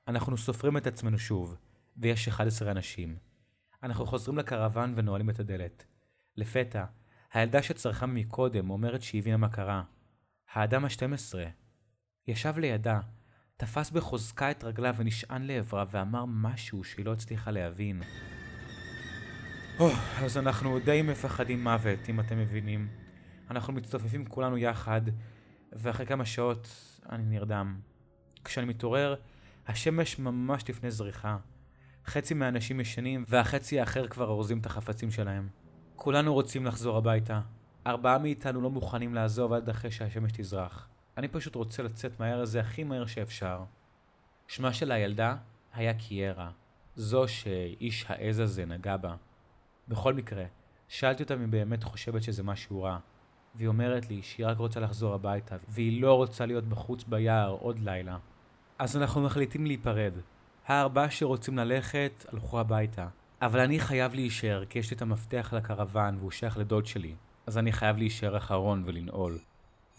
אנחנו 0.08 0.38
סופרים 0.38 0.78
את 0.78 0.88
עצמנו 0.88 1.20
שוב, 1.20 1.58
ויש 1.98 2.28
11 2.28 2.72
אנשים. 2.72 3.18
אנחנו 3.84 4.06
חוזרים 4.06 4.38
לקרוון 4.38 4.94
ונועלים 4.96 5.30
את 5.30 5.40
הדלת. 5.40 5.86
לפתע, 6.38 6.86
הילדה 7.34 7.62
שצרחה 7.62 8.06
מקודם 8.06 8.70
אומרת 8.70 9.02
שהיא 9.02 9.22
הבינה 9.22 9.38
מה 9.38 9.50
קרה. 9.50 9.84
האדם 10.54 10.86
ה-12 10.86 11.36
ישב 12.27 12.58
לידה, 12.58 13.00
תפס 13.58 13.91
בחוזקה 13.91 14.51
את 14.51 14.63
רגלה 14.63 14.91
ונשען 14.98 15.44
לעברה 15.44 15.86
ואמר 15.91 16.25
משהו 16.27 16.84
שהיא 16.84 17.05
לא 17.05 17.13
הצליחה 17.13 17.51
להבין. 17.51 18.01
Oh, 19.79 19.84
אז 20.24 20.38
אנחנו 20.38 20.79
די 20.79 21.01
מפחדים 21.01 21.63
מוות, 21.63 22.00
אם 22.10 22.20
אתם 22.20 22.38
מבינים. 22.38 22.88
אנחנו 23.51 23.74
מצטופפים 23.74 24.25
כולנו 24.25 24.58
יחד, 24.58 25.01
ואחרי 25.74 26.05
כמה 26.05 26.25
שעות 26.25 26.67
אני 27.12 27.24
נרדם. 27.24 27.79
כשאני 28.44 28.65
מתעורר, 28.67 29.15
השמש 29.67 30.20
ממש 30.20 30.70
לפני 30.70 30.91
זריחה. 30.91 31.38
חצי 32.05 32.34
מהאנשים 32.34 32.79
ישנים, 32.79 33.25
והחצי 33.27 33.79
האחר 33.79 34.08
כבר 34.08 34.27
אורזים 34.27 34.60
את 34.60 34.65
החפצים 34.65 35.12
שלהם. 35.12 35.48
כולנו 35.96 36.34
רוצים 36.34 36.65
לחזור 36.65 36.98
הביתה. 36.98 37.41
ארבעה 37.88 38.17
מאיתנו 38.17 38.62
לא 38.62 38.70
מוכנים 38.70 39.13
לעזוב 39.13 39.53
עד 39.53 39.70
אחרי 39.70 39.91
שהשמש 39.91 40.32
תזרח. 40.32 40.89
אני 41.17 41.27
פשוט 41.27 41.55
רוצה 41.55 41.84
לצאת 41.84 42.19
מהר 42.19 42.39
הזה 42.39 42.60
הכי 42.60 42.84
מהר 42.84 43.05
שאפשר. 43.05 43.63
שמה 44.48 44.74
של 44.74 44.91
הילדה 44.91 45.36
היה 45.74 45.93
קיירה, 45.93 46.51
זו 46.95 47.27
שאיש 47.27 48.05
העז 48.10 48.39
הזה 48.39 48.65
נגע 48.65 48.98
בה. 48.98 49.15
בכל 49.88 50.13
מקרה, 50.13 50.43
שאלתי 50.88 51.24
אותה 51.24 51.34
אם 51.34 51.39
היא 51.39 51.48
באמת 51.48 51.84
חושבת 51.84 52.24
שזה 52.24 52.43
משהו 52.43 52.84
רע, 52.84 52.98
והיא 53.55 53.67
אומרת 53.67 54.10
לי 54.10 54.22
שהיא 54.22 54.48
רק 54.48 54.57
רוצה 54.57 54.79
לחזור 54.79 55.13
הביתה, 55.13 55.55
והיא 55.67 56.01
לא 56.01 56.13
רוצה 56.13 56.45
להיות 56.45 56.63
בחוץ 56.63 57.03
ביער 57.03 57.50
עוד 57.50 57.79
לילה. 57.79 58.17
אז 58.79 58.98
אנחנו 58.98 59.22
מחליטים 59.22 59.65
להיפרד. 59.65 60.13
הארבעה 60.67 61.12
שרוצים 61.12 61.57
ללכת 61.57 62.25
הלכו 62.34 62.60
הביתה, 62.60 63.07
אבל 63.41 63.60
אני 63.60 63.79
חייב 63.79 64.13
להישאר 64.13 64.65
כי 64.65 64.79
יש 64.79 64.91
לי 64.91 64.95
את 64.95 65.01
המפתח 65.01 65.53
לקרוון 65.57 66.17
והוא 66.17 66.31
שייך 66.31 66.57
לדוד 66.57 66.86
שלי, 66.86 67.15
אז 67.45 67.57
אני 67.57 67.72
חייב 67.72 67.98
להישאר 67.98 68.38
אחרון 68.38 68.84
ולנעול. 68.86 69.38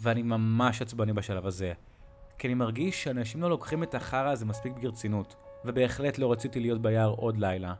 ואני 0.00 0.22
ממש 0.22 0.82
עצבני 0.82 1.12
בשלב 1.12 1.46
הזה, 1.46 1.72
כי 2.38 2.46
אני 2.46 2.54
מרגיש 2.54 3.04
שאנשים 3.04 3.42
לא 3.42 3.50
לוקחים 3.50 3.82
את 3.82 3.94
החרא 3.94 4.30
הזה 4.30 4.44
מספיק 4.44 4.72
ברצינות, 4.72 5.36
ובהחלט 5.64 6.18
לא 6.18 6.32
רציתי 6.32 6.60
להיות 6.60 6.82
ביער 6.82 7.10
עוד 7.10 7.36
לילה. 7.36 7.74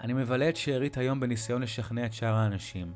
אני 0.00 0.12
מבלה 0.12 0.48
את 0.48 0.56
שארית 0.56 0.96
היום 0.96 1.20
בניסיון 1.20 1.62
לשכנע 1.62 2.06
את 2.06 2.12
שאר 2.12 2.34
האנשים. 2.34 2.94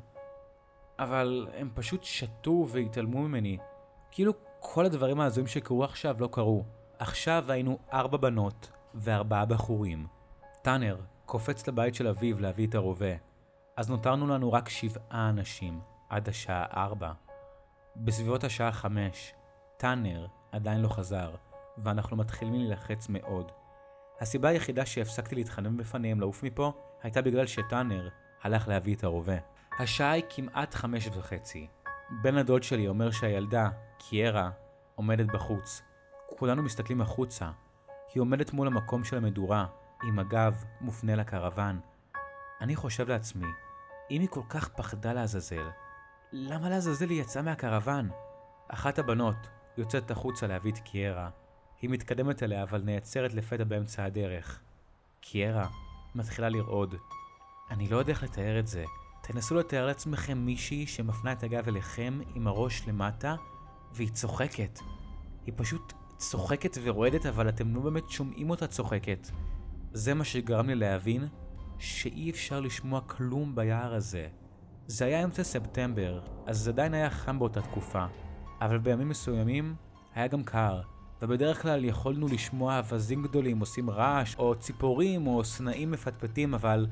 אבל 0.99 1.47
הם 1.57 1.69
פשוט 1.73 2.03
שתו 2.03 2.67
והתעלמו 2.69 3.21
ממני. 3.21 3.57
כאילו 4.11 4.33
כל 4.59 4.85
הדברים 4.85 5.19
ההזויים 5.19 5.47
שקרו 5.47 5.83
עכשיו 5.83 6.15
לא 6.19 6.29
קרו. 6.31 6.65
עכשיו 6.99 7.45
היינו 7.47 7.77
ארבע 7.93 8.17
בנות 8.17 8.71
וארבעה 8.95 9.45
בחורים. 9.45 10.07
טאנר 10.61 10.97
קופץ 11.25 11.67
לבית 11.67 11.95
של 11.95 12.07
אביו 12.07 12.39
להביא 12.39 12.67
את 12.67 12.75
הרובה. 12.75 13.15
אז 13.77 13.89
נותרנו 13.89 14.27
לנו 14.27 14.53
רק 14.53 14.69
שבעה 14.69 15.29
אנשים, 15.29 15.79
עד 16.09 16.29
השעה 16.29 16.65
ארבע. 16.75 17.11
בסביבות 17.99 18.43
השעה 18.43 18.71
חמש, 18.71 19.33
טאנר 19.77 20.27
עדיין 20.51 20.81
לא 20.81 20.87
חזר, 20.87 21.35
ואנחנו 21.77 22.17
מתחילים 22.17 22.53
להילחץ 22.53 23.09
מאוד. 23.09 23.51
הסיבה 24.21 24.49
היחידה 24.49 24.85
שהפסקתי 24.85 25.35
להתחנן 25.35 25.77
בפניהם 25.77 26.19
לעוף 26.19 26.43
מפה, 26.43 26.71
הייתה 27.03 27.21
בגלל 27.21 27.45
שטאנר 27.45 28.09
הלך 28.43 28.67
להביא 28.67 28.95
את 28.95 29.03
הרובה. 29.03 29.37
השעה 29.79 30.11
היא 30.11 30.23
כמעט 30.29 30.73
חמש 30.73 31.07
וחצי. 31.07 31.67
בן 32.23 32.37
הדוד 32.37 32.63
שלי 32.63 32.87
אומר 32.87 33.11
שהילדה, 33.11 33.69
קיירה, 33.97 34.49
עומדת 34.95 35.25
בחוץ. 35.25 35.81
כולנו 36.39 36.63
מסתכלים 36.63 37.01
החוצה. 37.01 37.51
היא 38.13 38.21
עומדת 38.21 38.53
מול 38.53 38.67
המקום 38.67 39.03
של 39.03 39.17
המדורה, 39.17 39.65
עם 40.03 40.19
הגב 40.19 40.63
מופנה 40.81 41.15
לקרוון. 41.15 41.79
אני 42.61 42.75
חושב 42.75 43.09
לעצמי, 43.09 43.47
אם 44.11 44.21
היא 44.21 44.29
כל 44.29 44.41
כך 44.49 44.67
פחדה 44.67 45.13
לעזאזל, 45.13 45.69
למה 46.39 46.69
לעזאזל 46.69 47.09
היא 47.09 47.21
יצאה 47.21 47.41
מהקרוון? 47.41 48.09
אחת 48.67 48.99
הבנות 48.99 49.35
יוצאת 49.77 50.11
החוצה 50.11 50.47
להביא 50.47 50.71
את 50.71 50.79
קיירה. 50.79 51.29
היא 51.81 51.89
מתקדמת 51.89 52.43
אליה 52.43 52.63
אבל 52.63 52.81
נעצרת 52.81 53.33
לפתע 53.33 53.63
באמצע 53.63 54.03
הדרך. 54.03 54.61
קיירה 55.21 55.67
מתחילה 56.15 56.49
לרעוד. 56.49 56.95
אני 57.71 57.87
לא 57.87 57.97
יודע 57.97 58.11
איך 58.11 58.23
לתאר 58.23 58.59
את 58.59 58.67
זה. 58.67 58.85
תנסו 59.23 59.55
לתאר 59.55 59.85
לעצמכם 59.85 60.37
מישהי 60.37 60.87
שמפנה 60.87 61.31
את 61.31 61.43
הגב 61.43 61.67
אליכם 61.67 62.19
עם 62.35 62.47
הראש 62.47 62.87
למטה 62.87 63.35
והיא 63.93 64.09
צוחקת. 64.09 64.79
היא 65.45 65.53
פשוט 65.57 65.93
צוחקת 66.17 66.77
ורועדת 66.83 67.25
אבל 67.25 67.49
אתם 67.49 67.75
לא 67.75 67.81
באמת 67.81 68.09
שומעים 68.09 68.49
אותה 68.49 68.67
צוחקת. 68.67 69.27
זה 69.93 70.13
מה 70.13 70.23
שגרם 70.23 70.67
לי 70.67 70.75
להבין 70.75 71.27
שאי 71.79 72.29
אפשר 72.29 72.59
לשמוע 72.59 73.01
כלום 73.01 73.55
ביער 73.55 73.93
הזה. 73.93 74.27
זה 74.89 75.05
היה 75.05 75.23
אמצע 75.23 75.43
ספטמבר, 75.43 76.19
אז 76.45 76.57
זה 76.59 76.71
עדיין 76.71 76.93
היה 76.93 77.09
חם 77.09 77.39
באותה 77.39 77.61
תקופה, 77.61 78.05
אבל 78.61 78.77
בימים 78.77 79.09
מסוימים 79.09 79.75
היה 80.15 80.27
גם 80.27 80.43
קר, 80.43 80.81
ובדרך 81.21 81.61
כלל 81.61 81.85
יכולנו 81.85 82.27
לשמוע 82.27 82.77
אווזים 82.77 83.23
גדולים 83.23 83.59
עושים 83.59 83.89
רעש, 83.89 84.35
או 84.35 84.55
ציפורים, 84.55 85.27
או 85.27 85.43
סנאים 85.43 85.91
מפטפטים, 85.91 86.53
אבל 86.53 86.87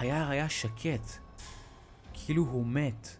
היער 0.00 0.30
היה 0.30 0.48
שקט, 0.48 1.12
כאילו 2.12 2.42
הוא 2.42 2.66
מת. 2.66 3.16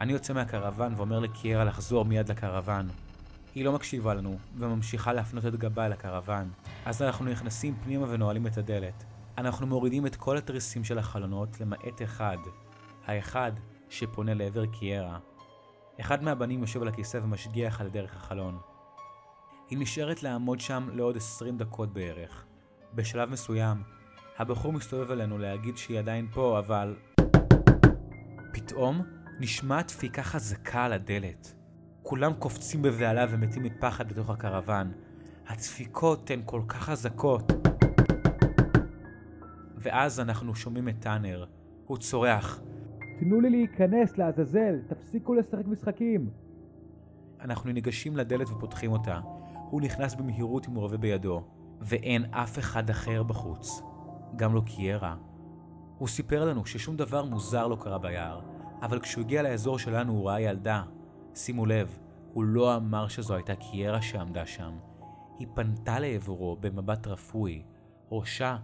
אני 0.00 0.12
יוצא 0.12 0.32
מהקרוון 0.32 0.94
ואומר 0.96 1.18
לקיירה 1.18 1.64
לחזור 1.64 2.04
מיד 2.04 2.28
לקרוון. 2.28 2.88
היא 3.54 3.64
לא 3.64 3.72
מקשיבה 3.72 4.14
לנו, 4.14 4.38
וממשיכה 4.56 5.12
להפנות 5.12 5.46
את 5.46 5.56
גבה 5.56 5.86
אל 5.86 5.92
הקרוון. 5.92 6.50
אז 6.84 7.02
אנחנו 7.02 7.24
נכנסים 7.24 7.74
פנימה 7.84 8.06
ונועלים 8.08 8.46
את 8.46 8.58
הדלת. 8.58 9.04
אנחנו 9.38 9.66
מורידים 9.66 10.06
את 10.06 10.16
כל 10.16 10.36
התריסים 10.36 10.84
של 10.84 10.98
החלונות, 10.98 11.60
למעט 11.60 12.02
אחד. 12.04 12.36
האחד 13.06 13.52
שפונה 13.88 14.34
לעבר 14.34 14.66
קיירה. 14.66 15.18
אחד 16.00 16.22
מהבנים 16.22 16.60
יושב 16.60 16.82
על 16.82 16.88
הכיסא 16.88 17.20
ומשגיח 17.22 17.80
על 17.80 17.88
דרך 17.88 18.16
החלון. 18.16 18.58
היא 19.70 19.78
נשארת 19.78 20.22
לעמוד 20.22 20.60
שם 20.60 20.88
לעוד 20.92 21.16
20 21.16 21.58
דקות 21.58 21.92
בערך. 21.92 22.44
בשלב 22.94 23.30
מסוים, 23.30 23.82
הבחור 24.38 24.72
מסתובב 24.72 25.10
אלינו 25.10 25.38
להגיד 25.38 25.76
שהיא 25.76 25.98
עדיין 25.98 26.28
פה, 26.32 26.58
אבל... 26.58 26.96
פתאום 28.52 29.02
נשמעת 29.40 29.86
דפיקה 29.86 30.22
חזקה 30.22 30.84
על 30.84 30.92
הדלת. 30.92 31.54
כולם 32.02 32.34
קופצים 32.34 32.82
בבהלה 32.82 33.26
ומתים 33.30 33.62
מפחד 33.62 34.08
בתוך 34.08 34.30
הקרוון. 34.30 34.92
הדפיקות 35.48 36.30
הן 36.30 36.42
כל 36.44 36.62
כך 36.68 36.82
חזקות. 36.82 37.52
ואז 39.76 40.20
אנחנו 40.20 40.54
שומעים 40.54 40.88
את 40.88 40.94
טאנר. 41.00 41.44
הוא 41.86 41.98
צורח, 41.98 42.60
תנו 43.18 43.40
לי 43.40 43.50
להיכנס 43.50 44.18
לעזאזל, 44.18 44.80
תפסיקו 44.88 45.34
לשחק 45.34 45.66
משחקים. 45.66 46.30
אנחנו 47.40 47.72
ניגשים 47.72 48.16
לדלת 48.16 48.50
ופותחים 48.50 48.92
אותה. 48.92 49.20
הוא 49.70 49.80
נכנס 49.80 50.14
במהירות 50.14 50.68
עם 50.68 50.74
רובה 50.74 50.96
בידו, 50.96 51.44
ואין 51.80 52.24
אף 52.24 52.58
אחד 52.58 52.90
אחר 52.90 53.22
בחוץ. 53.22 53.82
גם 54.36 54.54
לא 54.54 54.62
קיירה. 54.66 55.16
הוא 55.98 56.08
סיפר 56.08 56.44
לנו 56.44 56.66
ששום 56.66 56.96
דבר 56.96 57.24
מוזר 57.24 57.66
לא 57.66 57.76
קרה 57.80 57.98
ביער, 57.98 58.40
אבל 58.82 59.00
כשהוא 59.00 59.24
הגיע 59.24 59.42
לאזור 59.42 59.78
שלנו 59.78 60.12
הוא 60.12 60.28
ראה 60.28 60.40
ילדה. 60.40 60.82
שימו 61.34 61.66
לב, 61.66 61.98
הוא 62.32 62.44
לא 62.44 62.76
אמר 62.76 63.08
שזו 63.08 63.34
הייתה 63.34 63.54
קיירה 63.54 64.02
שעמדה 64.02 64.46
שם. 64.46 64.72
היא 65.38 65.48
פנתה 65.54 65.98
לעברו 65.98 66.56
במבט 66.60 67.06
רפוי. 67.06 67.62
ראשה 68.10 68.56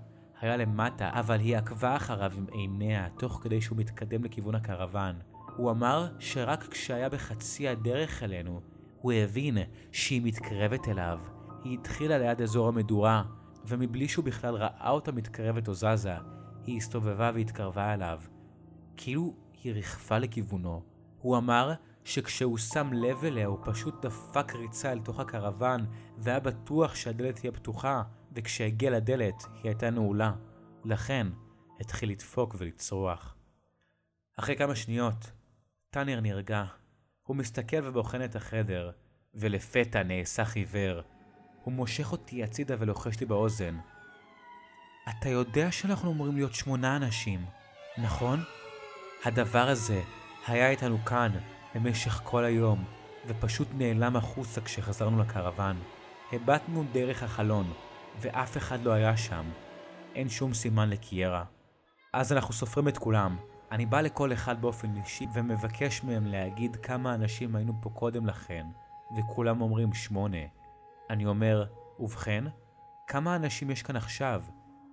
היה 0.42 0.56
למטה, 0.56 1.10
אבל 1.12 1.40
היא 1.40 1.56
עקבה 1.56 1.96
אחריו 1.96 2.32
עם 2.36 2.46
עיניה, 2.52 3.08
תוך 3.18 3.40
כדי 3.42 3.60
שהוא 3.60 3.78
מתקדם 3.78 4.24
לכיוון 4.24 4.54
הקרוון. 4.54 5.14
הוא 5.56 5.70
אמר 5.70 6.08
שרק 6.18 6.64
כשהיה 6.70 7.08
בחצי 7.08 7.68
הדרך 7.68 8.22
אלינו, 8.22 8.60
הוא 9.00 9.12
הבין 9.12 9.58
שהיא 9.92 10.22
מתקרבת 10.24 10.88
אליו. 10.88 11.20
היא 11.64 11.78
התחילה 11.78 12.18
ליד 12.18 12.42
אזור 12.42 12.68
המדורה, 12.68 13.22
ומבלי 13.66 14.08
שהוא 14.08 14.24
בכלל 14.24 14.54
ראה 14.54 14.90
אותה 14.90 15.12
מתקרבת 15.12 15.68
או 15.68 15.74
זזה, 15.74 16.14
היא 16.66 16.76
הסתובבה 16.76 17.30
והתקרבה 17.34 17.94
אליו. 17.94 18.20
כאילו 18.96 19.34
היא 19.62 19.72
רכפה 19.74 20.18
לכיוונו. 20.18 20.82
הוא 21.20 21.36
אמר 21.36 21.72
שכשהוא 22.04 22.58
שם 22.58 22.92
לב 22.92 23.24
אליה 23.24 23.46
הוא 23.46 23.58
פשוט 23.64 24.04
דפק 24.04 24.54
ריצה 24.54 24.92
אל 24.92 24.98
תוך 24.98 25.20
הקרוון 25.20 25.86
והיה 26.18 26.40
בטוח 26.40 26.94
שהדלת 26.94 27.36
תהיה 27.36 27.52
פתוחה, 27.52 28.02
וכשהגיע 28.34 28.90
לדלת 28.90 29.44
היא 29.54 29.62
הייתה 29.64 29.90
נעולה. 29.90 30.32
לכן 30.84 31.26
התחיל 31.80 32.10
לדפוק 32.10 32.54
ולצרוח. 32.58 33.36
אחרי 34.38 34.56
כמה 34.56 34.74
שניות, 34.74 35.32
טאנר 35.90 36.20
נרגע. 36.20 36.64
הוא 37.22 37.36
מסתכל 37.36 37.76
ובוחן 37.84 38.24
את 38.24 38.36
החדר, 38.36 38.90
ולפתע 39.34 40.02
נאסח 40.02 40.56
עיוור. 40.56 41.00
הוא 41.62 41.72
מושך 41.72 42.12
אותי 42.12 42.44
הצידה 42.44 42.74
ולוחש 42.78 43.20
לי 43.20 43.26
באוזן. 43.26 43.78
אתה 45.08 45.28
יודע 45.28 45.72
שאנחנו 45.72 46.12
אמורים 46.12 46.36
להיות 46.36 46.54
שמונה 46.54 46.96
אנשים, 46.96 47.44
נכון? 47.98 48.40
הדבר 49.24 49.68
הזה 49.68 50.02
היה 50.46 50.70
איתנו 50.70 51.04
כאן 51.04 51.32
במשך 51.74 52.20
כל 52.24 52.44
היום, 52.44 52.84
ופשוט 53.26 53.68
נעלם 53.74 54.16
החוצה 54.16 54.60
כשחזרנו 54.60 55.18
לקרוון. 55.18 55.76
הבטנו 56.32 56.84
דרך 56.92 57.22
החלון, 57.22 57.72
ואף 58.20 58.56
אחד 58.56 58.82
לא 58.82 58.92
היה 58.92 59.16
שם. 59.16 59.44
אין 60.14 60.28
שום 60.28 60.54
סימן 60.54 60.90
לקיירה. 60.90 61.44
אז 62.12 62.32
אנחנו 62.32 62.54
סופרים 62.54 62.88
את 62.88 62.98
כולם. 62.98 63.36
אני 63.72 63.86
בא 63.86 64.00
לכל 64.00 64.32
אחד 64.32 64.60
באופן 64.62 64.96
אישי 64.96 65.26
ומבקש 65.34 66.04
מהם 66.04 66.26
להגיד 66.26 66.76
כמה 66.76 67.14
אנשים 67.14 67.56
היינו 67.56 67.72
פה 67.80 67.90
קודם 67.90 68.26
לכן, 68.26 68.66
וכולם 69.16 69.60
אומרים 69.60 69.92
שמונה. 69.92 70.38
אני 71.10 71.26
אומר, 71.26 71.64
ובכן, 72.00 72.44
כמה 73.06 73.36
אנשים 73.36 73.70
יש 73.70 73.82
כאן 73.82 73.96
עכשיו? 73.96 74.42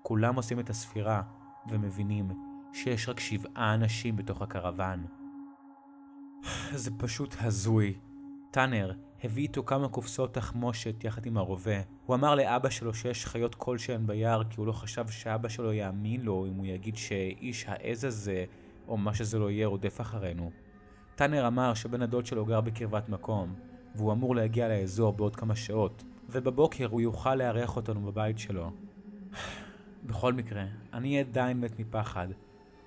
כולם 0.03 0.35
עושים 0.35 0.59
את 0.59 0.69
הספירה, 0.69 1.21
ומבינים 1.69 2.29
שיש 2.73 3.09
רק 3.09 3.19
שבעה 3.19 3.73
אנשים 3.73 4.15
בתוך 4.15 4.41
הקרוון. 4.41 5.05
זה 6.83 6.91
פשוט 6.97 7.35
הזוי. 7.41 7.99
טאנר 8.51 8.91
הביא 9.23 9.43
איתו 9.43 9.63
כמה 9.65 9.89
קופסאות 9.89 10.33
תחמושת 10.33 11.03
יחד 11.03 11.25
עם 11.25 11.38
הרובה. 11.38 11.81
הוא 12.05 12.15
אמר 12.15 12.35
לאבא 12.35 12.69
שלו 12.69 12.93
שיש 12.93 13.25
חיות 13.25 13.55
כלשהן 13.55 14.07
ביער 14.07 14.43
כי 14.43 14.55
הוא 14.57 14.67
לא 14.67 14.71
חשב 14.71 15.07
שאבא 15.07 15.49
שלו 15.49 15.73
יאמין 15.73 16.21
לו 16.21 16.45
אם 16.45 16.53
הוא 16.53 16.65
יגיד 16.65 16.97
שאיש 16.97 17.65
העז 17.67 18.03
הזה, 18.03 18.45
או 18.88 18.97
מה 18.97 19.13
שזה 19.13 19.39
לא 19.39 19.51
יהיה, 19.51 19.67
רודף 19.67 20.01
אחרינו. 20.01 20.51
טאנר 21.15 21.47
אמר 21.47 21.73
שבן 21.73 22.01
הדוד 22.01 22.25
שלו 22.25 22.45
גר 22.45 22.61
בקרבת 22.61 23.09
מקום, 23.09 23.53
והוא 23.95 24.12
אמור 24.12 24.36
להגיע 24.36 24.67
לאזור 24.67 25.13
בעוד 25.13 25.36
כמה 25.36 25.55
שעות, 25.55 26.03
ובבוקר 26.29 26.88
הוא 26.88 27.01
יוכל 27.01 27.36
לארח 27.36 27.75
אותנו 27.75 28.01
בבית 28.01 28.39
שלו. 28.39 28.71
בכל 30.03 30.34
מקרה, 30.34 30.65
אני 30.93 31.19
עדיין 31.19 31.62
מת 31.62 31.79
מפחד, 31.79 32.27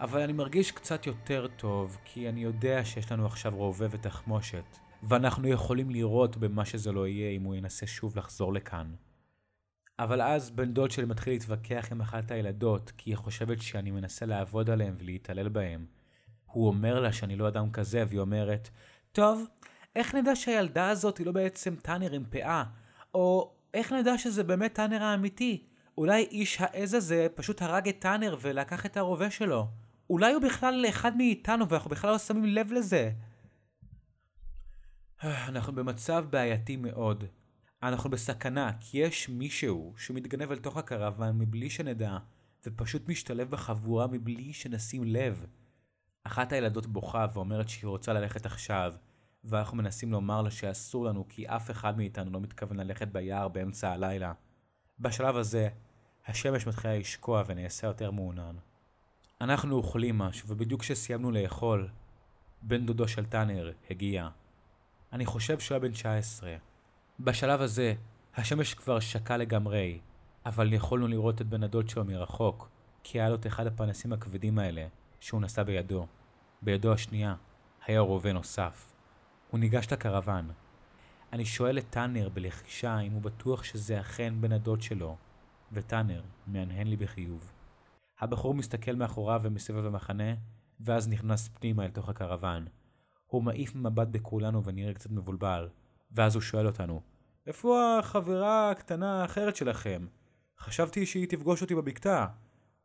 אבל 0.01 0.21
אני 0.21 0.33
מרגיש 0.33 0.71
קצת 0.71 1.07
יותר 1.07 1.47
טוב, 1.57 1.99
כי 2.05 2.29
אני 2.29 2.43
יודע 2.43 2.85
שיש 2.85 3.13
לנו 3.13 3.27
עכשיו 3.27 3.53
רובה 3.57 3.87
ותחמושת, 3.91 4.79
ואנחנו 5.03 5.49
יכולים 5.49 5.91
לירות 5.91 6.37
במה 6.37 6.65
שזה 6.65 6.93
לא 6.93 7.07
יהיה 7.07 7.31
אם 7.31 7.43
הוא 7.43 7.55
ינסה 7.55 7.87
שוב 7.87 8.17
לחזור 8.17 8.53
לכאן. 8.53 8.95
אבל 9.99 10.23
אז 10.23 10.51
בן 10.51 10.73
דוד 10.73 10.91
שלי 10.91 11.05
מתחיל 11.05 11.33
להתווכח 11.33 11.89
עם 11.91 12.01
אחת 12.01 12.31
הילדות, 12.31 12.93
כי 12.97 13.11
היא 13.11 13.17
חושבת 13.17 13.63
שאני 13.63 13.91
מנסה 13.91 14.27
לעבוד 14.27 14.71
עליהם 14.71 14.95
ולהתעלל 14.99 15.49
בהם. 15.49 15.87
הוא 16.45 16.69
אומר 16.69 17.01
לה 17.01 17.13
שאני 17.13 17.37
לא 17.37 17.49
אדם 17.49 17.71
כזה, 17.71 18.05
והיא 18.09 18.21
אומרת, 18.21 18.69
טוב, 19.13 19.47
איך 19.97 20.15
נדע 20.15 20.37
שהילדה 20.37 20.89
הזאת 20.89 21.19
היא 21.19 21.27
לא 21.27 21.33
בעצם 21.33 21.75
טאנר 21.83 22.13
עם 22.13 22.25
פאה? 22.31 22.65
או 23.15 23.53
איך 23.75 23.93
נדע 23.93 24.19
שזה 24.19 24.45
באמת 24.45 24.75
טאנר 24.75 25.03
האמיתי? 25.03 25.67
אולי 25.99 26.23
איש 26.23 26.61
העז 26.61 26.95
הזה 26.95 27.27
פשוט 27.35 27.63
הרג 27.63 27.89
את 27.89 27.99
טאנר 27.99 28.37
ולקח 28.41 28.87
את 28.87 28.97
הרובה 28.97 29.31
שלו. 29.31 29.67
אולי 30.11 30.33
הוא 30.33 30.43
בכלל 30.43 30.85
אחד 30.89 31.17
מאיתנו 31.17 31.69
ואנחנו 31.69 31.91
בכלל 31.91 32.11
לא 32.11 32.19
שמים 32.19 32.45
לב 32.45 32.73
לזה. 32.73 33.11
אנחנו 35.25 35.73
במצב 35.73 36.25
בעייתי 36.31 36.77
מאוד. 36.77 37.25
אנחנו 37.83 38.11
בסכנה, 38.11 38.71
כי 38.81 38.99
יש 38.99 39.29
מישהו 39.29 39.95
שמתגנב 39.97 40.51
אל 40.51 40.59
תוך 40.59 40.77
הקרוון 40.77 41.39
מבלי 41.39 41.71
שנדע, 41.71 42.19
ופשוט 42.67 43.09
משתלב 43.09 43.51
בחבורה 43.51 44.07
מבלי 44.07 44.53
שנשים 44.53 45.05
לב. 45.05 45.47
אחת 46.25 46.53
הילדות 46.53 46.87
בוכה 46.87 47.27
ואומרת 47.35 47.69
שהיא 47.69 47.89
רוצה 47.89 48.13
ללכת 48.13 48.47
עכשיו, 48.47 48.95
ואנחנו 49.45 49.77
מנסים 49.77 50.13
לומר 50.13 50.43
לה 50.43 50.51
שאסור 50.51 51.05
לנו 51.05 51.29
כי 51.29 51.49
אף 51.49 51.71
אחד 51.71 51.97
מאיתנו 51.97 52.31
לא 52.31 52.41
מתכוון 52.41 52.77
ללכת 52.77 53.09
ביער 53.09 53.49
באמצע 53.49 53.93
הלילה. 53.93 54.33
בשלב 54.99 55.37
הזה, 55.37 55.69
השמש 56.27 56.67
מתחילה 56.67 56.99
לשקוע 56.99 57.43
ונעשה 57.47 57.87
יותר 57.87 58.11
מעונן. 58.11 58.57
אנחנו 59.41 59.77
אוכלים 59.77 60.19
משהו, 60.19 60.49
ובדיוק 60.49 60.81
כשסיימנו 60.81 61.31
לאכול, 61.31 61.89
בן 62.63 62.87
דודו 62.87 63.09
של 63.09 63.27
טאנר 63.27 63.73
הגיע. 63.91 64.29
אני 65.13 65.27
חושב 65.27 65.59
שהוא 65.59 65.75
היה 65.75 65.81
בן 65.81 65.93
19. 65.93 66.57
בשלב 67.21 67.61
הזה, 67.61 67.95
השמש 68.37 68.75
כבר 68.75 69.01
שקעה 69.01 69.37
לגמרי, 69.37 70.01
אבל 70.47 70.73
יכולנו 70.73 71.09
לראות 71.09 71.41
את 71.41 71.47
בן 71.47 71.63
הדוד 71.63 71.89
שלו 71.89 72.05
מרחוק, 72.05 72.69
כי 73.03 73.21
היה 73.21 73.29
לו 73.29 73.35
את 73.35 73.47
אחד 73.47 73.67
הפנסים 73.67 74.13
הכבדים 74.13 74.59
האלה, 74.59 74.87
שהוא 75.21 75.41
נשא 75.41 75.63
בידו. 75.63 76.07
בידו 76.63 76.93
השנייה, 76.93 77.35
היה 77.87 78.01
רובה 78.01 78.33
נוסף. 78.33 78.93
הוא 79.51 79.61
ניגש 79.61 79.87
לקרוון. 79.93 80.51
אני 81.33 81.45
שואל 81.45 81.79
את 81.79 81.91
טאנר 81.91 82.29
בלחישה 82.29 82.99
אם 82.99 83.13
הוא 83.13 83.23
בטוח 83.23 83.65
שזה 83.65 84.01
אכן 84.01 84.35
בן 84.41 84.53
הדוד 84.53 84.83
שלו, 84.83 85.17
וטאנר 85.73 86.23
מהנהן 86.47 86.87
לי 86.87 86.97
בחיוב. 86.97 87.53
הבחור 88.21 88.55
מסתכל 88.55 88.95
מאחוריו 88.95 89.41
ומסביב 89.45 89.87
המחנה, 89.87 90.35
ואז 90.81 91.09
נכנס 91.09 91.49
פנימה 91.49 91.85
אל 91.85 91.91
תוך 91.91 92.09
הקרוון. 92.09 92.67
הוא 93.33 93.43
מעיף 93.43 93.75
מבט 93.75 94.09
בכולנו 94.09 94.65
ונראה 94.65 94.95
קצת 94.95 95.11
מבולבל, 95.11 95.69
ואז 96.13 96.35
הוא 96.35 96.43
שואל 96.43 96.67
אותנו, 96.67 97.01
איפה 97.47 97.99
החברה 97.99 98.71
הקטנה 98.71 99.23
האחרת 99.23 99.57
שלכם? 99.57 100.07
חשבתי 100.59 101.07
שהיא 101.07 101.29
תפגוש 101.29 101.63
אותי 101.63 101.75
בבקתה. 101.75 102.27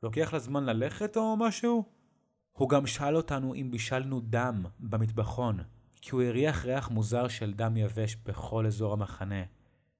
לוקח 0.03 0.33
לה 0.33 0.39
זמן 0.39 0.65
ללכת 0.65 1.17
או 1.17 1.37
משהו? 1.37 1.83
הוא 2.51 2.69
גם 2.69 2.87
שאל 2.87 3.15
אותנו 3.15 3.55
אם 3.55 3.71
בישלנו 3.71 4.21
דם 4.23 4.65
במטבחון, 4.79 5.59
כי 6.01 6.11
הוא 6.11 6.23
הריח 6.23 6.65
ריח 6.65 6.89
מוזר 6.89 7.27
של 7.27 7.53
דם 7.53 7.77
יבש 7.77 8.15
בכל 8.25 8.65
אזור 8.65 8.93
המחנה. 8.93 9.43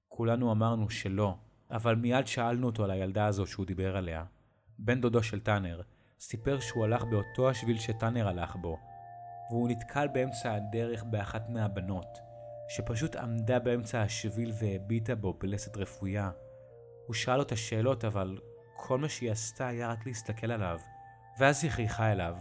כולנו 0.07 0.51
אמרנו 0.51 0.89
שלא, 0.89 1.35
אבל 1.71 1.95
מיד 1.95 2.27
שאלנו 2.27 2.67
אותו 2.67 2.83
על 2.83 2.91
הילדה 2.91 3.25
הזו 3.25 3.45
שהוא 3.45 3.65
דיבר 3.65 3.97
עליה. 3.97 4.23
בן 4.79 5.01
דודו 5.01 5.23
של 5.23 5.39
טאנר 5.39 5.81
סיפר 6.19 6.59
שהוא 6.59 6.85
הלך 6.85 7.03
באותו 7.03 7.49
השביל 7.49 7.77
שטאנר 7.77 8.27
הלך 8.27 8.55
בו, 8.55 8.77
והוא 9.49 9.69
נתקל 9.69 10.07
באמצע 10.07 10.53
הדרך 10.53 11.03
באחת 11.03 11.49
מהבנות, 11.49 12.19
שפשוט 12.69 13.15
עמדה 13.15 13.59
באמצע 13.59 14.01
השביל 14.01 14.51
והביטה 14.59 15.15
בו 15.15 15.33
בלסת 15.33 15.77
רפויה. 15.77 16.31
הוא 17.07 17.13
שאל 17.13 17.39
אותה 17.39 17.55
שאלות, 17.55 18.05
אבל 18.05 18.37
כל 18.75 18.97
מה 18.97 19.09
שהיא 19.09 19.31
עשתה 19.31 19.67
היה 19.67 19.91
רק 19.91 20.05
להסתכל 20.05 20.51
עליו, 20.51 20.79
ואז 21.39 21.63
היא 21.63 21.71
חייכה 21.71 22.11
אליו. 22.11 22.35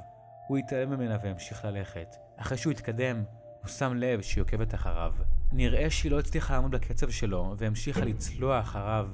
הוא 0.48 0.58
התעלם 0.58 0.90
ממנה 0.90 1.18
והמשיך 1.22 1.64
ללכת. 1.64 2.16
אחרי 2.36 2.58
שהוא 2.58 2.70
התקדם, 2.70 3.24
הוא 3.60 3.68
שם 3.68 3.94
לב 3.94 4.22
שהיא 4.22 4.42
עוקבת 4.42 4.74
אחריו. 4.74 5.14
נראה 5.52 5.90
שהיא 5.90 6.12
לא 6.12 6.18
הצליחה 6.18 6.54
לעמוד 6.54 6.70
בקצב 6.70 7.10
שלו, 7.10 7.54
והמשיכה 7.58 8.04
לצלוע 8.04 8.60
אחריו. 8.60 9.08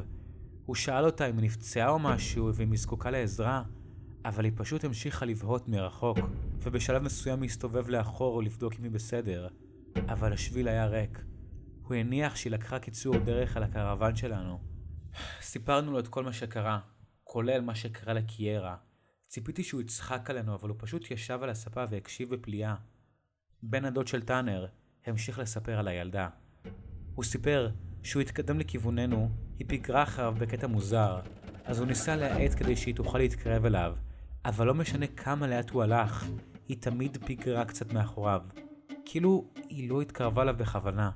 הוא 0.67 0.77
שאל 0.77 1.05
אותה 1.05 1.27
אם 1.27 1.39
היא 1.39 1.45
נפצעה 1.45 1.89
או 1.89 1.99
משהו 1.99 2.51
ואם 2.55 2.71
היא 2.71 2.79
זקוקה 2.79 3.11
לעזרה, 3.11 3.63
אבל 4.25 4.45
היא 4.45 4.53
פשוט 4.57 4.85
המשיכה 4.85 5.27
לבהות 5.27 5.69
מרחוק, 5.69 6.19
ובשלב 6.63 7.03
מסוים 7.03 7.43
היא 7.43 7.51
הסתובב 7.51 7.89
לאחור 7.89 8.43
לבדוק 8.43 8.73
אם 8.79 8.85
היא 8.85 8.93
בסדר, 8.93 9.49
אבל 10.09 10.33
השביל 10.33 10.69
היה 10.69 10.87
ריק. 10.87 11.25
הוא 11.83 11.95
הניח 11.95 12.37
שהיא 12.37 12.53
לקחה 12.53 12.79
קיצור 12.79 13.19
דרך 13.19 13.57
על 13.57 13.63
הקרוון 13.63 14.17
שלנו. 14.17 14.61
סיפרנו 15.41 15.93
לו 15.93 15.99
את 15.99 16.09
כל 16.09 16.25
מה 16.25 16.33
שקרה, 16.33 16.81
כולל 17.25 17.61
מה 17.61 17.75
שקרה 17.75 18.15
לקיירה. 18.15 18.77
ציפיתי 19.29 19.63
שהוא 19.63 19.81
יצחק 19.81 20.31
עלינו, 20.31 20.55
אבל 20.55 20.69
הוא 20.69 20.77
פשוט 20.81 21.11
ישב 21.11 21.39
על 21.43 21.51
הספה 21.51 21.85
והקשיב 21.91 22.35
בפליאה. 22.35 22.75
בן 23.63 23.85
הדוד 23.85 24.09
של 24.09 24.23
טאנר 24.23 24.67
המשיך 25.07 25.39
לספר 25.39 25.79
על 25.79 25.89
הילדה. 25.89 26.29
הוא 27.15 27.25
סיפר 27.25 27.71
שהוא 28.03 28.23
התקדם 28.23 28.59
לכיווננו, 28.59 29.31
היא 29.59 29.69
פיגרה 29.69 30.03
אחריו 30.03 30.35
בקטע 30.39 30.67
מוזר, 30.67 31.21
אז 31.65 31.79
הוא 31.79 31.87
ניסה 31.87 32.17
להאט 32.17 32.55
כדי 32.57 32.77
שהיא 32.77 32.95
תוכל 32.95 33.19
להתקרב 33.19 33.65
אליו, 33.65 33.97
אבל 34.45 34.67
לא 34.67 34.75
משנה 34.75 35.07
כמה 35.07 35.47
לאט 35.47 35.71
הוא 35.71 35.83
הלך, 35.83 36.27
היא 36.69 36.77
תמיד 36.81 37.19
פיגרה 37.25 37.65
קצת 37.65 37.93
מאחוריו. 37.93 38.43
כאילו 39.05 39.45
היא 39.69 39.91
לא 39.91 40.01
התקרבה 40.01 40.43
אליו 40.43 40.55
בכוונה. 40.59 41.11